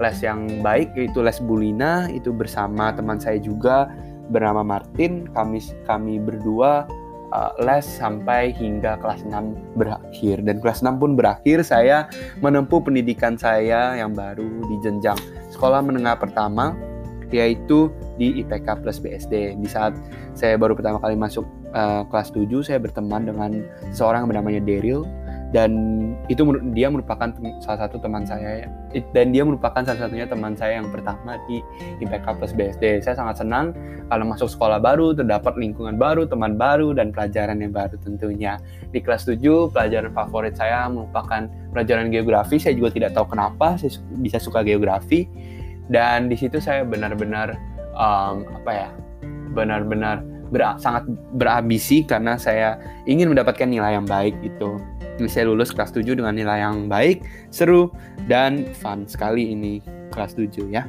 les 0.00 0.18
yang 0.24 0.64
baik 0.64 0.96
yaitu 0.96 1.20
les 1.20 1.36
Bulina 1.44 2.08
itu 2.08 2.32
bersama 2.32 2.90
teman 2.96 3.20
saya 3.20 3.36
juga 3.36 3.92
bernama 4.32 4.64
Martin. 4.64 5.28
Kami 5.36 5.60
kami 5.84 6.16
berdua 6.16 6.88
uh, 7.34 7.52
les 7.60 7.84
sampai 7.84 8.54
hingga 8.56 8.96
kelas 8.98 9.22
6 9.28 9.76
berakhir. 9.78 10.42
Dan 10.42 10.58
kelas 10.58 10.80
6 10.80 10.96
pun 10.96 11.14
berakhir 11.14 11.62
saya 11.62 12.08
menempuh 12.40 12.80
pendidikan 12.80 13.36
saya 13.36 13.94
yang 13.98 14.16
baru 14.16 14.48
di 14.66 14.76
jenjang 14.80 15.18
sekolah 15.52 15.84
menengah 15.84 16.16
pertama 16.16 16.72
yaitu 17.30 17.94
di 18.18 18.42
IPK 18.42 18.82
plus 18.82 18.98
BSD. 18.98 19.54
Di 19.54 19.68
saat 19.70 19.94
saya 20.34 20.58
baru 20.58 20.74
pertama 20.74 20.98
kali 20.98 21.14
masuk 21.14 21.46
uh, 21.70 22.02
kelas 22.10 22.34
7, 22.34 22.50
saya 22.66 22.78
berteman 22.82 23.30
dengan 23.30 23.62
seorang 23.94 24.26
yang 24.26 24.30
bernamanya 24.34 24.62
Daryl 24.66 25.06
dan 25.50 25.70
itu 26.30 26.46
dia 26.70 26.86
merupakan 26.86 27.26
salah 27.58 27.86
satu 27.86 27.98
teman 27.98 28.22
saya 28.22 28.70
dan 29.10 29.34
dia 29.34 29.42
merupakan 29.42 29.82
salah 29.82 30.06
satunya 30.06 30.26
teman 30.30 30.54
saya 30.54 30.78
yang 30.78 30.86
pertama 30.94 31.42
di 31.50 31.58
IPK 31.98 32.38
plus 32.38 32.54
BSD. 32.54 33.02
Saya 33.02 33.18
sangat 33.18 33.42
senang 33.42 33.74
kalau 34.06 34.30
masuk 34.30 34.46
sekolah 34.46 34.78
baru, 34.78 35.10
terdapat 35.14 35.58
lingkungan 35.58 35.98
baru, 35.98 36.26
teman 36.26 36.54
baru, 36.54 36.94
dan 36.94 37.10
pelajaran 37.10 37.58
yang 37.58 37.74
baru 37.74 37.98
tentunya. 37.98 38.62
Di 38.94 39.02
kelas 39.02 39.26
7, 39.26 39.70
pelajaran 39.74 40.14
favorit 40.14 40.54
saya 40.54 40.86
merupakan 40.86 41.50
pelajaran 41.74 42.14
geografi. 42.14 42.62
Saya 42.62 42.78
juga 42.78 42.94
tidak 42.94 43.18
tahu 43.18 43.34
kenapa 43.34 43.74
saya 43.74 43.90
bisa 44.22 44.38
suka 44.38 44.62
geografi 44.62 45.26
dan 45.90 46.30
di 46.30 46.38
situ 46.38 46.62
saya 46.62 46.86
benar-benar 46.86 47.58
um, 47.98 48.46
apa 48.62 48.70
ya 48.70 48.88
benar-benar 49.50 50.22
ber, 50.54 50.78
sangat 50.78 51.10
berambisi 51.34 52.06
karena 52.06 52.38
saya 52.38 52.78
ingin 53.10 53.34
mendapatkan 53.34 53.66
nilai 53.66 53.98
yang 53.98 54.06
baik 54.06 54.38
gitu 54.46 54.78
Saya 55.26 55.50
lulus 55.50 55.74
kelas 55.74 55.92
7 55.92 56.16
dengan 56.16 56.32
nilai 56.32 56.62
yang 56.62 56.86
baik 56.86 57.26
seru 57.50 57.90
dan 58.30 58.64
fun 58.78 59.04
sekali 59.04 59.52
ini 59.52 59.84
kelas 60.14 60.38
7 60.38 60.70
ya. 60.70 60.86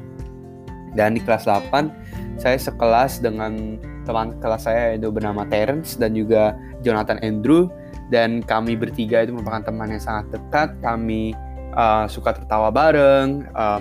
Dan 0.96 1.16
di 1.16 1.22
kelas 1.24 1.48
8 1.48 2.40
saya 2.40 2.58
sekelas 2.60 3.24
dengan 3.24 3.80
teman 4.04 4.36
kelas 4.40 4.68
saya 4.68 4.96
itu 4.96 5.08
bernama 5.12 5.48
Terence 5.48 5.96
dan 5.96 6.16
juga 6.16 6.56
Jonathan 6.86 7.20
Andrew. 7.26 7.68
Dan 8.12 8.44
kami 8.44 8.76
bertiga 8.76 9.24
itu 9.24 9.32
merupakan 9.32 9.72
teman 9.72 9.88
yang 9.88 10.04
sangat 10.04 10.36
dekat. 10.36 10.76
Kami 10.84 11.32
uh, 11.76 12.06
suka 12.12 12.36
tertawa 12.36 12.68
bareng 12.72 13.48
uh, 13.56 13.80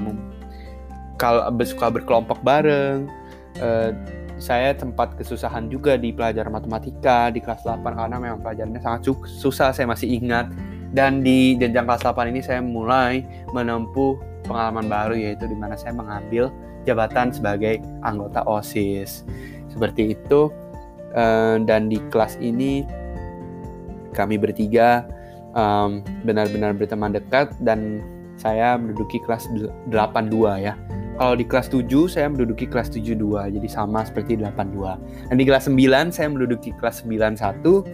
kalau 1.19 1.51
suka 1.67 1.93
berkelompok 1.93 2.41
bareng 2.41 3.11
uh, 3.61 3.91
saya 4.41 4.73
tempat 4.73 5.15
kesusahan 5.21 5.69
juga 5.69 6.01
di 6.01 6.11
pelajaran 6.11 6.51
matematika 6.51 7.29
di 7.29 7.39
kelas 7.45 7.61
8 7.63 7.85
karena 7.85 8.17
memang 8.17 8.41
pelajarannya 8.41 8.81
sangat 8.81 9.13
susah 9.29 9.71
saya 9.71 9.87
masih 9.87 10.09
ingat. 10.17 10.49
Dan 10.91 11.23
di 11.23 11.55
jenjang 11.55 11.87
kelas 11.87 12.03
8 12.03 12.33
ini 12.35 12.41
saya 12.43 12.59
mulai 12.59 13.23
menempuh 13.55 14.19
pengalaman 14.49 14.91
baru 14.91 15.15
yaitu 15.15 15.47
di 15.47 15.55
mana 15.55 15.79
saya 15.79 15.95
mengambil 15.95 16.51
jabatan 16.89 17.31
sebagai 17.31 17.79
anggota 18.03 18.43
OSIS. 18.49 19.23
Seperti 19.71 20.19
itu 20.19 20.51
uh, 21.15 21.63
dan 21.63 21.87
di 21.87 22.03
kelas 22.11 22.41
ini 22.43 22.83
kami 24.11 24.41
bertiga 24.41 25.07
benar-benar 26.23 26.71
berteman 26.79 27.11
dekat 27.11 27.51
dan 27.63 27.99
saya 28.39 28.79
menduduki 28.79 29.19
kelas 29.27 29.51
82 29.91 29.91
ya 30.63 30.79
kalau 31.21 31.37
di 31.37 31.45
kelas 31.45 31.69
7 31.69 31.85
saya 32.09 32.33
menduduki 32.33 32.65
kelas 32.65 32.89
72, 32.97 33.53
jadi 33.53 33.69
sama 33.69 34.09
seperti 34.09 34.41
82. 34.41 35.29
Dan 35.29 35.37
di 35.37 35.45
kelas 35.45 35.69
9 35.69 36.17
saya 36.17 36.33
menduduki 36.33 36.73
kelas 36.81 37.05
91 37.05 37.37
uh, 37.37 37.85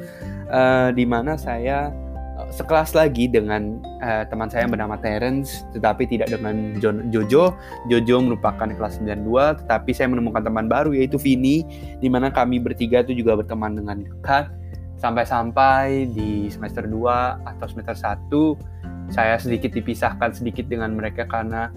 eh, 0.55 0.89
di 0.95 1.03
mana 1.03 1.35
saya 1.35 1.91
uh, 2.39 2.47
sekelas 2.55 2.95
lagi 2.95 3.27
dengan 3.27 3.83
uh, 3.99 4.23
teman 4.31 4.47
saya 4.47 4.71
yang 4.71 4.79
bernama 4.79 4.95
Terence, 5.03 5.67
tetapi 5.75 6.07
tidak 6.07 6.31
dengan 6.31 6.79
John, 6.79 7.11
Jojo. 7.11 7.51
Jojo 7.91 8.17
merupakan 8.23 8.71
kelas 8.71 9.03
92, 9.03 9.67
tetapi 9.67 9.91
saya 9.91 10.07
menemukan 10.07 10.47
teman 10.47 10.71
baru 10.71 10.95
yaitu 10.95 11.19
Vini, 11.19 11.67
di 11.99 12.07
mana 12.07 12.31
kami 12.31 12.63
bertiga 12.63 13.03
itu 13.03 13.11
juga 13.11 13.43
berteman 13.43 13.75
dengan 13.75 14.07
dekat 14.07 14.55
sampai-sampai 15.03 16.15
di 16.15 16.47
semester 16.47 16.87
2 16.87 16.95
atau 17.43 17.67
semester 17.67 17.99
1 17.99 18.87
saya 19.11 19.39
sedikit 19.39 19.71
dipisahkan 19.71 20.35
sedikit 20.35 20.67
dengan 20.67 20.99
mereka 20.99 21.27
karena 21.31 21.71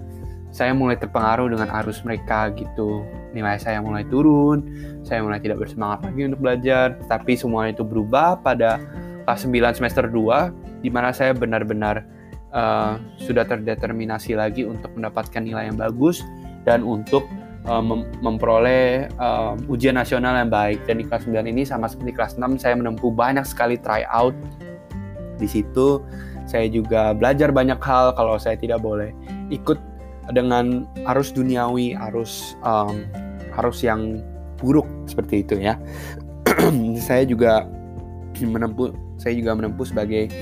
saya 0.50 0.74
mulai 0.74 0.98
terpengaruh 0.98 1.46
dengan 1.46 1.70
arus 1.82 2.02
mereka 2.02 2.50
gitu 2.54 3.06
nilai 3.30 3.54
saya 3.56 3.78
mulai 3.78 4.02
turun, 4.06 4.66
saya 5.06 5.22
mulai 5.22 5.38
tidak 5.38 5.62
bersemangat 5.62 6.10
lagi 6.10 6.26
untuk 6.26 6.40
belajar, 6.42 6.86
tapi 7.06 7.38
semua 7.38 7.70
itu 7.70 7.86
berubah 7.86 8.42
pada 8.42 8.82
kelas 9.24 9.46
9 9.46 9.78
semester 9.78 10.10
2 10.10 10.82
di 10.82 10.90
mana 10.90 11.14
saya 11.14 11.30
benar-benar 11.30 12.02
uh, 12.50 12.98
sudah 13.22 13.46
terdeterminasi 13.46 14.34
lagi 14.34 14.66
untuk 14.66 14.90
mendapatkan 14.98 15.42
nilai 15.42 15.70
yang 15.70 15.78
bagus 15.78 16.22
dan 16.66 16.82
untuk 16.82 17.24
uh, 17.70 17.78
mem 17.78 18.06
memperoleh 18.18 19.06
uh, 19.22 19.54
ujian 19.70 19.94
nasional 19.94 20.34
yang 20.34 20.50
baik. 20.50 20.82
Dan 20.84 20.98
di 20.98 21.04
kelas 21.06 21.30
9 21.30 21.46
ini 21.46 21.62
sama 21.62 21.86
seperti 21.86 22.12
kelas 22.16 22.34
6 22.36 22.58
saya 22.58 22.74
menempuh 22.74 23.14
banyak 23.14 23.46
sekali 23.46 23.78
try 23.78 24.02
out. 24.10 24.34
Di 25.38 25.48
situ 25.48 26.02
saya 26.44 26.66
juga 26.66 27.14
belajar 27.14 27.54
banyak 27.54 27.78
hal 27.78 28.12
kalau 28.18 28.34
saya 28.36 28.58
tidak 28.58 28.82
boleh 28.82 29.14
ikut 29.54 29.78
dengan 30.32 30.84
arus 31.08 31.32
duniawi, 31.32 31.96
arus 32.10 32.54
um, 32.62 33.04
arus 33.60 33.82
yang 33.82 34.20
buruk 34.60 34.86
seperti 35.08 35.42
itu 35.42 35.56
ya. 35.58 35.80
saya 37.06 37.24
juga 37.24 37.64
menempuh 38.40 38.92
saya 39.20 39.36
juga 39.36 39.52
menempuh 39.52 39.84
sebagai 39.84 40.32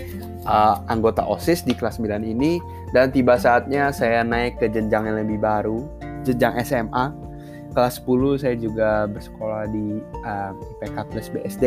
uh, 0.46 0.78
anggota 0.86 1.26
OSIS 1.26 1.66
di 1.66 1.74
kelas 1.74 1.98
9 1.98 2.22
ini 2.22 2.62
dan 2.94 3.10
tiba 3.10 3.34
saatnya 3.34 3.90
saya 3.90 4.22
naik 4.22 4.62
ke 4.62 4.70
jenjang 4.70 5.10
yang 5.10 5.18
lebih 5.18 5.42
baru, 5.42 5.82
jenjang 6.22 6.54
SMA. 6.62 7.10
Kelas 7.74 8.00
10 8.02 8.42
saya 8.42 8.54
juga 8.58 9.06
bersekolah 9.06 9.70
di 9.70 10.00
uh, 10.24 10.52
IPK 10.82 10.96
plus 11.10 11.28
BSD 11.30 11.64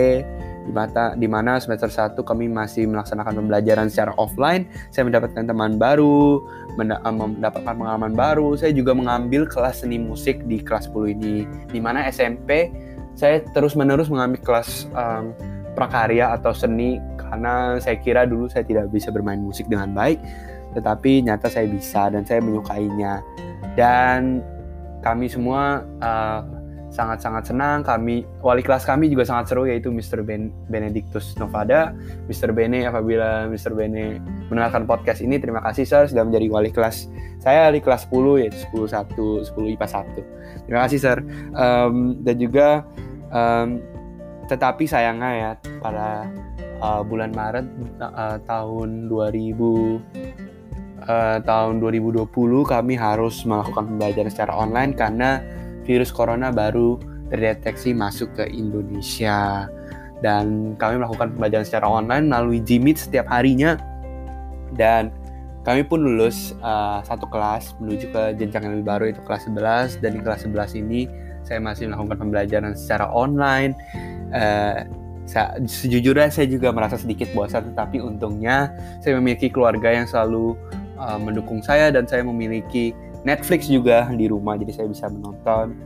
di 0.62 0.72
mata 0.72 1.18
di 1.18 1.26
mana 1.26 1.58
semester 1.58 1.90
1 1.90 2.18
kami 2.22 2.46
masih 2.50 2.86
melaksanakan 2.86 3.34
pembelajaran 3.44 3.90
secara 3.90 4.14
offline. 4.22 4.70
Saya 4.94 5.10
mendapatkan 5.10 5.46
teman 5.46 5.82
baru, 5.82 6.42
uh, 6.78 7.14
mendapatkan 7.14 7.74
pengalaman 7.74 8.14
baru. 8.14 8.54
Saya 8.54 8.72
juga 8.72 8.94
mengambil 8.94 9.50
kelas 9.50 9.82
seni 9.82 9.98
musik 9.98 10.46
di 10.46 10.62
kelas 10.62 10.90
10 10.94 11.18
ini. 11.18 11.50
Di 11.70 11.80
mana 11.82 12.06
SMP 12.10 12.70
saya 13.16 13.44
terus-menerus 13.52 14.08
mengambil 14.08 14.40
kelas 14.42 14.88
um, 14.96 15.36
prakarya 15.76 16.36
atau 16.36 16.52
seni 16.52 17.00
karena 17.16 17.80
saya 17.80 17.96
kira 18.00 18.28
dulu 18.28 18.52
saya 18.52 18.68
tidak 18.68 18.92
bisa 18.92 19.08
bermain 19.12 19.40
musik 19.40 19.68
dengan 19.72 19.96
baik 19.96 20.20
tetapi 20.76 21.24
nyata 21.24 21.52
saya 21.52 21.68
bisa 21.68 22.12
dan 22.12 22.24
saya 22.24 22.40
menyukainya 22.44 23.24
dan 23.76 24.44
kami 25.04 25.28
semua 25.28 25.84
uh, 26.04 26.44
sangat-sangat 26.92 27.56
senang 27.56 27.88
kami 27.88 28.28
wali 28.44 28.60
kelas 28.60 28.84
kami 28.84 29.08
juga 29.08 29.24
sangat 29.24 29.56
seru 29.56 29.64
yaitu 29.64 29.88
Mr. 29.90 30.28
Ben 30.28 30.52
Benedictus 30.68 31.32
Novada 31.40 31.96
Mr. 32.28 32.52
Bene 32.52 32.84
apabila 32.84 33.48
Mr. 33.48 33.72
Bene 33.72 34.20
mendengarkan 34.52 34.84
podcast 34.84 35.24
ini 35.24 35.40
terima 35.40 35.64
kasih 35.64 35.88
sir 35.88 36.04
sudah 36.12 36.28
menjadi 36.28 36.52
wali 36.52 36.70
kelas 36.70 37.08
saya 37.40 37.72
di 37.72 37.80
kelas 37.80 38.12
10 38.12 38.44
yaitu 38.44 38.60
10 38.76 38.92
1 38.92 39.56
10 39.56 39.74
IPA 39.80 39.88
1 39.88 40.68
terima 40.68 40.82
kasih 40.84 41.00
sir 41.00 41.18
um, 41.56 42.20
dan 42.28 42.36
juga 42.36 42.84
um, 43.32 43.80
tetapi 44.52 44.84
sayangnya 44.84 45.32
ya 45.32 45.52
pada 45.80 46.28
uh, 46.84 47.02
bulan 47.08 47.32
Maret 47.32 47.66
uh, 48.04 48.36
tahun 48.44 49.08
2000 49.08 49.56
uh, 51.08 51.40
tahun 51.40 51.74
2020 51.80 52.28
kami 52.68 52.94
harus 53.00 53.48
melakukan 53.48 53.96
pembelajaran 53.96 54.28
secara 54.28 54.54
online 54.60 54.92
karena 54.92 55.40
virus 55.84 56.14
corona 56.14 56.54
baru 56.54 56.98
terdeteksi 57.32 57.96
masuk 57.96 58.36
ke 58.36 58.46
Indonesia. 58.52 59.66
Dan 60.22 60.78
kami 60.78 61.02
melakukan 61.02 61.34
pembelajaran 61.34 61.66
secara 61.66 61.88
online 61.90 62.30
melalui 62.30 62.62
Jimit 62.62 63.02
setiap 63.02 63.26
harinya. 63.32 63.80
Dan 64.76 65.10
kami 65.62 65.86
pun 65.86 66.02
lulus 66.02 66.58
uh, 66.66 67.06
satu 67.06 67.30
kelas 67.30 67.78
menuju 67.78 68.10
ke 68.10 68.22
jenjang 68.38 68.66
yang 68.66 68.74
lebih 68.82 68.88
baru 68.90 69.06
itu 69.14 69.22
kelas 69.26 69.46
11 69.46 70.02
dan 70.02 70.18
di 70.18 70.22
kelas 70.26 70.42
11 70.50 70.82
ini 70.82 71.02
saya 71.46 71.62
masih 71.62 71.90
melakukan 71.90 72.18
pembelajaran 72.18 72.74
secara 72.74 73.10
online. 73.10 73.78
Uh, 74.34 74.86
sejujurnya 75.70 76.34
saya 76.34 76.50
juga 76.50 76.74
merasa 76.74 76.98
sedikit 76.98 77.30
bosan 77.32 77.72
tetapi 77.72 78.02
untungnya 78.02 78.74
saya 79.00 79.16
memiliki 79.22 79.48
keluarga 79.54 79.94
yang 79.94 80.10
selalu 80.10 80.58
uh, 80.98 81.22
mendukung 81.22 81.62
saya 81.62 81.94
dan 81.94 82.10
saya 82.10 82.26
memiliki 82.26 82.92
Netflix 83.24 83.70
juga 83.70 84.10
di 84.14 84.26
rumah 84.28 84.58
jadi 84.58 84.72
saya 84.74 84.88
bisa 84.90 85.06
menonton 85.10 85.78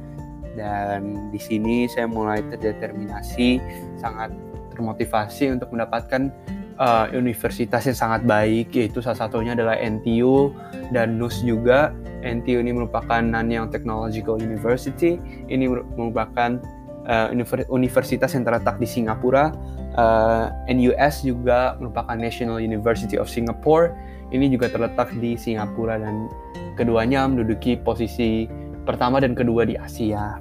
dan 0.56 1.32
di 1.36 1.40
sini 1.40 1.86
saya 1.92 2.08
mulai 2.08 2.40
terdeterminasi 2.48 3.60
sangat 4.00 4.32
termotivasi 4.72 5.56
untuk 5.56 5.72
mendapatkan 5.76 6.32
uh, 6.80 7.12
universitas 7.12 7.88
yang 7.88 7.98
sangat 7.98 8.22
baik 8.24 8.72
yaitu 8.72 9.04
salah 9.04 9.28
satunya 9.28 9.52
adalah 9.52 9.76
NTU 9.76 10.56
dan 10.96 11.20
NUS 11.20 11.44
juga 11.44 11.92
NTU 12.24 12.64
ini 12.64 12.72
merupakan 12.72 13.22
Nanyang 13.22 13.70
Technological 13.70 14.40
University 14.40 15.20
ini 15.52 15.68
merupakan 15.70 16.60
uh, 17.06 17.30
universitas 17.70 18.34
yang 18.34 18.44
terletak 18.44 18.82
di 18.82 18.88
Singapura. 18.90 19.54
Uh, 19.96 20.52
NUS 20.68 21.24
juga 21.24 21.80
merupakan 21.80 22.18
National 22.18 22.60
University 22.60 23.16
of 23.16 23.32
Singapore. 23.32 23.96
Ini 24.34 24.52
juga 24.52 24.68
terletak 24.68 25.14
di 25.22 25.38
Singapura 25.40 26.02
dan 26.02 26.28
keduanya 26.76 27.26
menduduki 27.26 27.80
posisi 27.80 28.46
pertama 28.86 29.24
dan 29.24 29.34
kedua 29.34 29.66
di 29.66 29.76
Asia. 29.80 30.40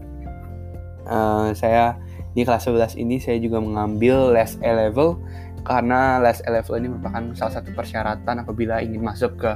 Uh, 1.05 1.53
saya 1.57 1.97
di 2.35 2.43
kelas 2.43 2.67
11 2.67 2.99
ini 2.99 3.23
saya 3.23 3.39
juga 3.39 3.61
mengambil 3.61 4.35
les 4.35 4.59
A 4.65 4.73
level 4.75 5.21
karena 5.63 6.19
les 6.21 6.43
A 6.45 6.51
level 6.61 6.75
ini 6.81 6.89
merupakan 6.93 7.23
salah 7.39 7.61
satu 7.61 7.71
persyaratan 7.73 8.43
apabila 8.43 8.83
ingin 8.83 9.05
masuk 9.05 9.39
ke 9.39 9.53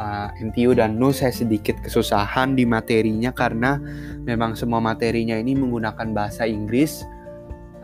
uh, 0.00 0.28
NTU 0.40 0.72
dan 0.74 0.96
NU 0.96 1.12
saya 1.12 1.30
sedikit 1.34 1.76
kesusahan 1.84 2.56
di 2.56 2.64
materinya 2.64 3.30
karena 3.30 3.78
memang 4.24 4.56
semua 4.56 4.80
materinya 4.80 5.36
ini 5.36 5.54
menggunakan 5.54 6.12
bahasa 6.16 6.48
Inggris. 6.48 7.04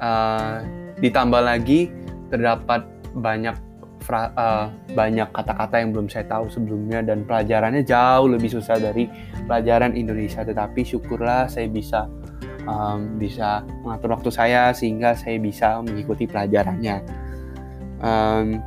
Uh, 0.02 0.66
ditambah 0.98 1.38
lagi 1.38 1.90
terdapat 2.26 2.82
banyak 3.14 3.54
fra, 4.02 4.34
uh, 4.34 4.66
banyak 4.92 5.30
kata-kata 5.30 5.78
yang 5.78 5.94
belum 5.94 6.10
saya 6.10 6.26
tahu 6.26 6.50
sebelumnya 6.50 7.00
dan 7.06 7.22
pelajarannya 7.22 7.86
jauh 7.86 8.26
lebih 8.26 8.50
susah 8.50 8.76
dari 8.82 9.06
pelajaran 9.46 9.94
Indonesia. 9.94 10.42
Tetapi 10.42 10.82
syukurlah 10.82 11.46
saya 11.46 11.70
bisa 11.70 12.10
um, 12.66 13.16
bisa 13.16 13.62
mengatur 13.86 14.18
waktu 14.18 14.30
saya 14.34 14.74
sehingga 14.74 15.14
saya 15.14 15.38
bisa 15.38 15.78
mengikuti 15.80 16.26
pelajarannya. 16.26 16.96
Um, 18.02 18.58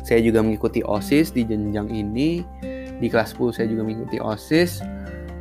saya 0.00 0.24
juga 0.24 0.40
mengikuti 0.40 0.80
OSIS 0.80 1.36
di 1.36 1.44
jenjang 1.44 1.92
ini. 1.92 2.42
Di 3.00 3.08
kelas 3.08 3.36
10 3.36 3.56
saya 3.56 3.66
juga 3.68 3.84
mengikuti 3.84 4.20
OSIS. 4.20 4.80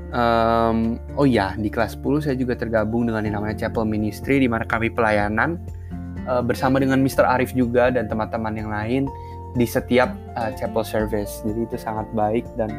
Um, 0.10 0.98
oh 1.16 1.28
ya, 1.28 1.54
di 1.56 1.70
kelas 1.70 2.00
10 2.00 2.28
saya 2.28 2.36
juga 2.36 2.58
tergabung 2.60 3.08
dengan 3.08 3.24
yang 3.24 3.40
namanya 3.40 3.66
Chapel 3.68 3.86
Ministry 3.88 4.42
di 4.42 4.50
mana 4.50 4.66
kami 4.66 4.92
pelayanan 4.92 5.60
uh, 6.26 6.44
bersama 6.44 6.82
dengan 6.82 7.00
Mr. 7.00 7.24
Arif 7.24 7.54
juga 7.56 7.94
dan 7.94 8.10
teman-teman 8.10 8.54
yang 8.58 8.70
lain 8.72 9.04
di 9.56 9.66
setiap 9.66 10.12
uh, 10.36 10.52
chapel 10.58 10.84
service. 10.84 11.42
Jadi 11.46 11.66
itu 11.66 11.78
sangat 11.78 12.10
baik 12.14 12.46
dan 12.60 12.70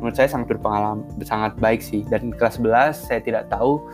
menurut 0.00 0.16
saya 0.16 0.32
sangat 0.32 0.56
berpengalaman, 0.56 1.04
sangat 1.22 1.52
baik 1.60 1.84
sih. 1.84 2.02
Dan 2.08 2.32
kelas 2.32 2.58
11 2.58 2.96
saya 2.96 3.20
tidak 3.20 3.52
tahu 3.52 3.84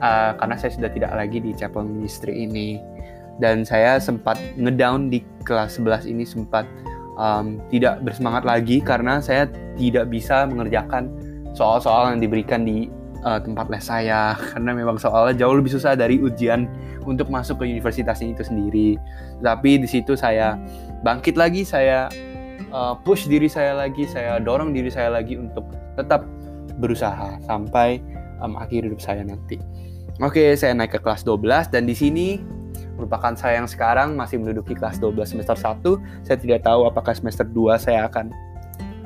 uh, 0.00 0.32
karena 0.40 0.56
saya 0.56 0.72
sudah 0.72 0.90
tidak 0.90 1.12
lagi 1.12 1.38
di 1.38 1.52
chapel 1.52 1.84
ministry 1.84 2.48
ini. 2.48 2.80
Dan 3.40 3.64
saya 3.64 3.96
sempat 3.96 4.36
ngedown 4.60 5.08
di 5.08 5.24
kelas 5.48 5.80
11 5.80 6.12
ini 6.12 6.28
sempat 6.28 6.68
um, 7.16 7.56
tidak 7.72 8.04
bersemangat 8.04 8.44
lagi 8.44 8.84
karena 8.84 9.20
saya 9.20 9.48
tidak 9.80 10.12
bisa 10.12 10.44
mengerjakan 10.44 11.08
soal-soal 11.56 12.12
yang 12.12 12.20
diberikan 12.20 12.68
di 12.68 12.92
uh, 13.24 13.40
tempat 13.40 13.66
les 13.68 13.84
saya 13.84 14.34
karena 14.52 14.72
memang 14.72 14.96
soalnya 14.96 15.44
jauh 15.46 15.56
lebih 15.56 15.72
susah 15.72 15.96
dari 15.96 16.20
ujian 16.20 16.68
untuk 17.04 17.32
masuk 17.32 17.60
ke 17.60 17.64
universitas 17.68 18.20
ini 18.20 18.36
itu 18.36 18.44
sendiri. 18.44 18.88
Tapi 19.40 19.80
di 19.80 19.88
situ 19.88 20.16
saya 20.16 20.56
bangkit 21.02 21.36
lagi, 21.36 21.64
saya 21.64 22.08
uh, 22.72 22.94
push 23.00 23.28
diri 23.28 23.48
saya 23.48 23.76
lagi, 23.76 24.04
saya 24.04 24.38
dorong 24.40 24.76
diri 24.76 24.92
saya 24.92 25.12
lagi 25.12 25.36
untuk 25.36 25.64
tetap 25.96 26.24
berusaha 26.80 27.36
sampai 27.44 28.00
um, 28.40 28.56
akhir 28.56 28.88
hidup 28.88 29.00
saya 29.00 29.24
nanti. 29.24 29.60
Oke, 30.20 30.52
saya 30.52 30.76
naik 30.76 30.96
ke 30.96 31.00
kelas 31.00 31.24
12 31.24 31.72
dan 31.72 31.88
di 31.88 31.96
sini 31.96 32.28
merupakan 33.00 33.32
saya 33.32 33.64
yang 33.64 33.68
sekarang 33.68 34.12
masih 34.12 34.36
menduduki 34.36 34.76
kelas 34.76 35.00
12 35.00 35.16
semester 35.24 35.56
1. 35.56 35.80
Saya 36.28 36.36
tidak 36.36 36.60
tahu 36.68 36.84
apakah 36.84 37.16
semester 37.16 37.48
2 37.48 37.80
saya 37.80 38.04
akan 38.04 38.28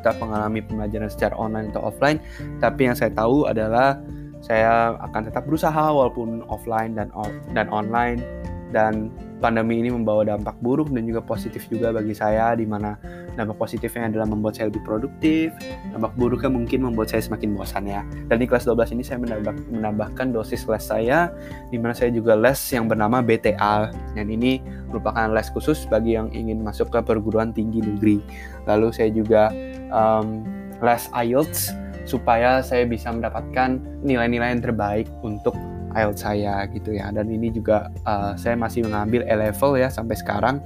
tetap 0.05 0.21
mengalami 0.21 0.61
pembelajaran 0.61 1.09
secara 1.09 1.33
online 1.41 1.73
atau 1.73 1.89
offline. 1.89 2.21
Tapi 2.61 2.93
yang 2.93 2.93
saya 2.93 3.09
tahu 3.17 3.49
adalah 3.49 3.97
saya 4.45 4.93
akan 5.01 5.33
tetap 5.33 5.49
berusaha 5.49 5.89
walaupun 5.89 6.45
offline 6.53 6.93
dan 6.93 7.09
dan 7.57 7.73
online. 7.73 8.21
Dan 8.69 9.09
pandemi 9.39 9.79
ini 9.79 9.93
membawa 9.93 10.27
dampak 10.27 10.59
buruk 10.65 10.91
dan 10.91 11.07
juga 11.07 11.23
positif 11.23 11.69
juga 11.71 11.93
bagi 11.93 12.11
saya 12.11 12.59
di 12.59 12.67
mana 12.67 12.99
dampak 13.39 13.61
positifnya 13.61 14.09
adalah 14.09 14.27
membuat 14.31 14.57
saya 14.57 14.73
lebih 14.73 14.81
produktif 14.83 15.53
dampak 15.93 16.11
buruknya 16.17 16.51
mungkin 16.51 16.81
membuat 16.89 17.13
saya 17.13 17.23
semakin 17.23 17.53
bosan 17.53 17.85
ya. 17.87 18.03
Dan 18.33 18.41
di 18.41 18.51
kelas 18.51 18.65
12 18.67 18.99
ini 18.99 19.03
saya 19.07 19.21
menambah, 19.21 19.55
menambahkan 19.69 20.35
dosis 20.35 20.65
les 20.67 20.83
saya 20.83 21.29
di 21.69 21.77
mana 21.77 21.93
saya 21.93 22.11
juga 22.11 22.35
les 22.35 22.59
yang 22.73 22.91
bernama 22.91 23.21
BTA 23.21 23.95
dan 24.17 24.27
ini 24.27 24.59
merupakan 24.89 25.29
les 25.31 25.47
khusus 25.53 25.85
bagi 25.87 26.17
yang 26.17 26.33
ingin 26.35 26.65
masuk 26.65 26.89
ke 26.91 26.99
perguruan 27.05 27.55
tinggi 27.55 27.79
negeri. 27.79 28.19
Lalu 28.65 28.91
saya 28.91 29.13
juga 29.13 29.55
um, 29.95 30.43
les 30.83 31.07
IELTS 31.15 31.71
supaya 32.05 32.61
saya 32.61 32.85
bisa 32.85 33.09
mendapatkan 33.09 33.81
nilai-nilai 34.03 34.59
yang 34.59 34.63
terbaik 34.63 35.07
untuk 35.23 35.55
IELTS 35.95 36.27
saya 36.27 36.67
gitu 36.75 36.99
ya. 36.99 37.09
Dan 37.15 37.31
ini 37.31 37.55
juga 37.55 37.89
uh, 38.05 38.35
saya 38.35 38.59
masih 38.59 38.85
mengambil 38.85 39.23
A 39.31 39.39
level 39.39 39.79
ya 39.79 39.89
sampai 39.89 40.19
sekarang 40.19 40.59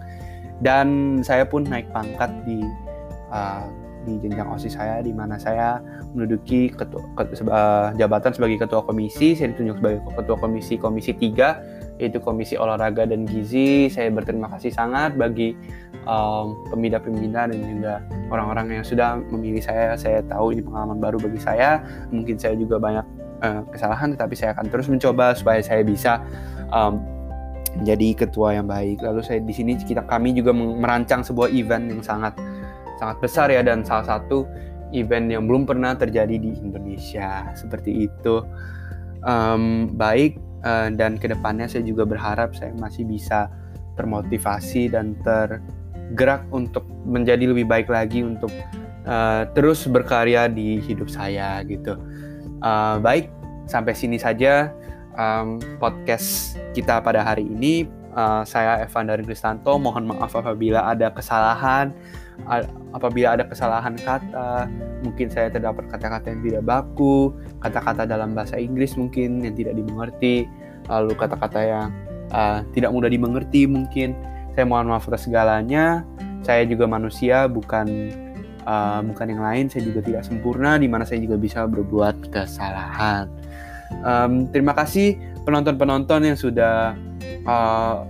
dan 0.58 1.20
saya 1.22 1.46
pun 1.46 1.62
naik 1.62 1.86
pangkat 1.94 2.32
di 2.42 2.64
uh, 3.30 3.68
di 4.08 4.16
jenjang 4.24 4.48
OSIS 4.48 4.74
saya 4.78 5.04
di 5.04 5.12
mana 5.12 5.36
saya 5.36 5.84
menduduki 6.16 6.72
ketua, 6.72 7.04
ketua, 7.12 7.44
uh, 7.52 7.86
jabatan 7.94 8.32
sebagai 8.32 8.56
ketua 8.64 8.80
komisi, 8.82 9.36
saya 9.36 9.52
ditunjuk 9.52 9.84
sebagai 9.84 10.00
ketua 10.16 10.36
komisi 10.40 10.74
komisi 10.80 11.12
3 11.12 11.77
yaitu 11.98 12.22
komisi 12.22 12.54
olahraga 12.54 13.04
dan 13.04 13.26
gizi. 13.26 13.90
Saya 13.90 14.08
berterima 14.14 14.46
kasih 14.54 14.70
sangat 14.70 15.18
bagi 15.18 15.58
um, 16.06 16.54
pembina-pembina 16.70 17.50
dan 17.50 17.58
juga 17.58 17.94
orang-orang 18.30 18.80
yang 18.80 18.84
sudah 18.86 19.18
memilih 19.34 19.60
saya. 19.60 19.98
Saya 19.98 20.22
tahu 20.24 20.54
ini 20.54 20.62
pengalaman 20.62 21.02
baru 21.02 21.18
bagi 21.18 21.42
saya. 21.42 21.82
Mungkin 22.14 22.38
saya 22.38 22.54
juga 22.54 22.78
banyak 22.78 23.06
uh, 23.42 23.62
kesalahan, 23.74 24.14
tetapi 24.14 24.34
saya 24.38 24.54
akan 24.54 24.66
terus 24.70 24.86
mencoba 24.86 25.34
supaya 25.34 25.58
saya 25.60 25.82
bisa 25.82 26.22
um, 26.70 27.02
menjadi 27.82 28.26
ketua 28.26 28.56
yang 28.56 28.66
baik. 28.70 29.02
Lalu 29.02 29.20
saya 29.26 29.42
di 29.42 29.54
sini 29.54 29.76
kita 29.76 30.06
kami 30.06 30.32
juga 30.32 30.54
merancang 30.54 31.26
sebuah 31.26 31.50
event 31.52 31.90
yang 31.90 32.02
sangat 32.02 32.38
sangat 32.98 33.16
besar 33.22 33.46
ya 33.50 33.62
dan 33.62 33.86
salah 33.86 34.18
satu 34.18 34.42
event 34.90 35.30
yang 35.30 35.46
belum 35.46 35.68
pernah 35.68 35.94
terjadi 35.94 36.34
di 36.34 36.56
Indonesia 36.58 37.52
seperti 37.54 38.10
itu. 38.10 38.42
Um, 39.18 39.90
baik 39.98 40.38
uh, 40.64 40.88
dan 40.94 41.20
ke 41.20 41.30
depannya 41.30 41.66
saya 41.70 41.84
juga 41.84 42.08
berharap 42.08 42.54
saya 42.54 42.74
masih 42.78 43.04
bisa 43.04 43.50
termotivasi 43.98 44.94
dan 44.94 45.18
tergerak 45.26 46.46
untuk 46.54 46.86
menjadi 47.02 47.50
lebih 47.50 47.66
baik 47.66 47.90
lagi 47.90 48.22
untuk 48.22 48.50
uh, 49.06 49.44
terus 49.52 49.84
berkarya 49.90 50.46
di 50.46 50.78
hidup 50.78 51.10
saya 51.10 51.62
gitu. 51.66 51.98
Uh, 52.62 52.98
baik 53.02 53.30
sampai 53.66 53.94
sini 53.94 54.18
saja 54.18 54.70
um, 55.18 55.58
podcast 55.82 56.56
kita 56.72 57.02
pada 57.02 57.26
hari 57.26 57.44
ini. 57.44 57.90
Uh, 58.18 58.42
saya 58.42 58.82
Evan 58.82 59.10
dari 59.10 59.22
Kristanto. 59.22 59.78
Mohon 59.78 60.16
maaf 60.16 60.34
apabila 60.34 60.90
ada 60.90 61.12
kesalahan, 61.12 61.94
apabila 62.94 63.34
ada 63.34 63.44
kesalahan 63.44 63.98
kata, 63.98 64.70
mungkin 65.04 65.28
saya 65.28 65.50
terdapat 65.52 65.90
kata-kata 65.90 66.32
yang 66.32 66.42
tidak 66.44 66.62
baku, 66.64 67.34
kata-kata 67.60 68.08
dalam 68.08 68.32
bahasa 68.32 68.56
Inggris 68.56 68.94
mungkin 68.94 69.42
yang 69.44 69.54
tidak 69.58 69.74
dimengerti, 69.76 70.48
lalu 70.88 71.12
kata-kata 71.18 71.60
yang 71.60 71.88
uh, 72.32 72.64
tidak 72.72 72.90
mudah 72.94 73.10
dimengerti 73.10 73.68
mungkin. 73.68 74.16
Saya 74.56 74.64
mohon 74.66 74.90
maaf 74.90 75.06
atas 75.06 75.28
segalanya. 75.28 76.02
Saya 76.42 76.66
juga 76.66 76.88
manusia, 76.88 77.46
bukan 77.46 77.86
uh, 78.66 79.00
bukan 79.04 79.26
yang 79.28 79.42
lain. 79.44 79.64
Saya 79.70 79.86
juga 79.86 80.00
tidak 80.02 80.22
sempurna, 80.26 80.80
di 80.80 80.88
mana 80.90 81.06
saya 81.06 81.22
juga 81.22 81.36
bisa 81.38 81.62
berbuat 81.68 82.32
kesalahan. 82.32 83.30
Um, 84.04 84.48
terima 84.52 84.76
kasih 84.76 85.16
penonton-penonton 85.48 86.28
yang 86.28 86.36
sudah 86.36 86.92
uh, 87.48 88.04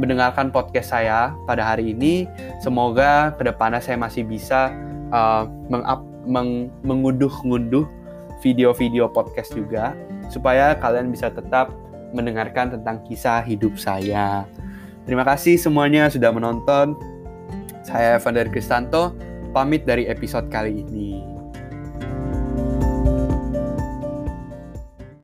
mendengarkan 0.00 0.48
podcast 0.48 0.96
saya 0.96 1.36
pada 1.44 1.60
hari 1.60 1.92
ini. 1.92 2.24
Semoga 2.64 3.36
ke 3.36 3.44
depannya 3.44 3.84
saya 3.84 4.00
masih 4.00 4.24
bisa 4.24 4.72
uh, 5.12 5.44
meng-up, 5.68 6.00
meng, 6.24 6.72
mengunduh-ngunduh 6.80 7.84
video-video 8.40 9.12
podcast 9.12 9.52
juga 9.52 9.92
supaya 10.32 10.72
kalian 10.80 11.12
bisa 11.12 11.28
tetap 11.28 11.68
mendengarkan 12.16 12.72
tentang 12.80 13.04
kisah 13.04 13.44
hidup 13.44 13.76
saya. 13.76 14.48
Terima 15.04 15.22
kasih 15.28 15.60
semuanya 15.60 16.08
sudah 16.08 16.32
menonton. 16.32 16.96
Saya 17.84 18.16
Evan 18.16 18.40
Kristanto, 18.48 19.12
pamit 19.52 19.84
dari 19.84 20.08
episode 20.08 20.48
kali 20.48 20.80
ini. 20.80 21.29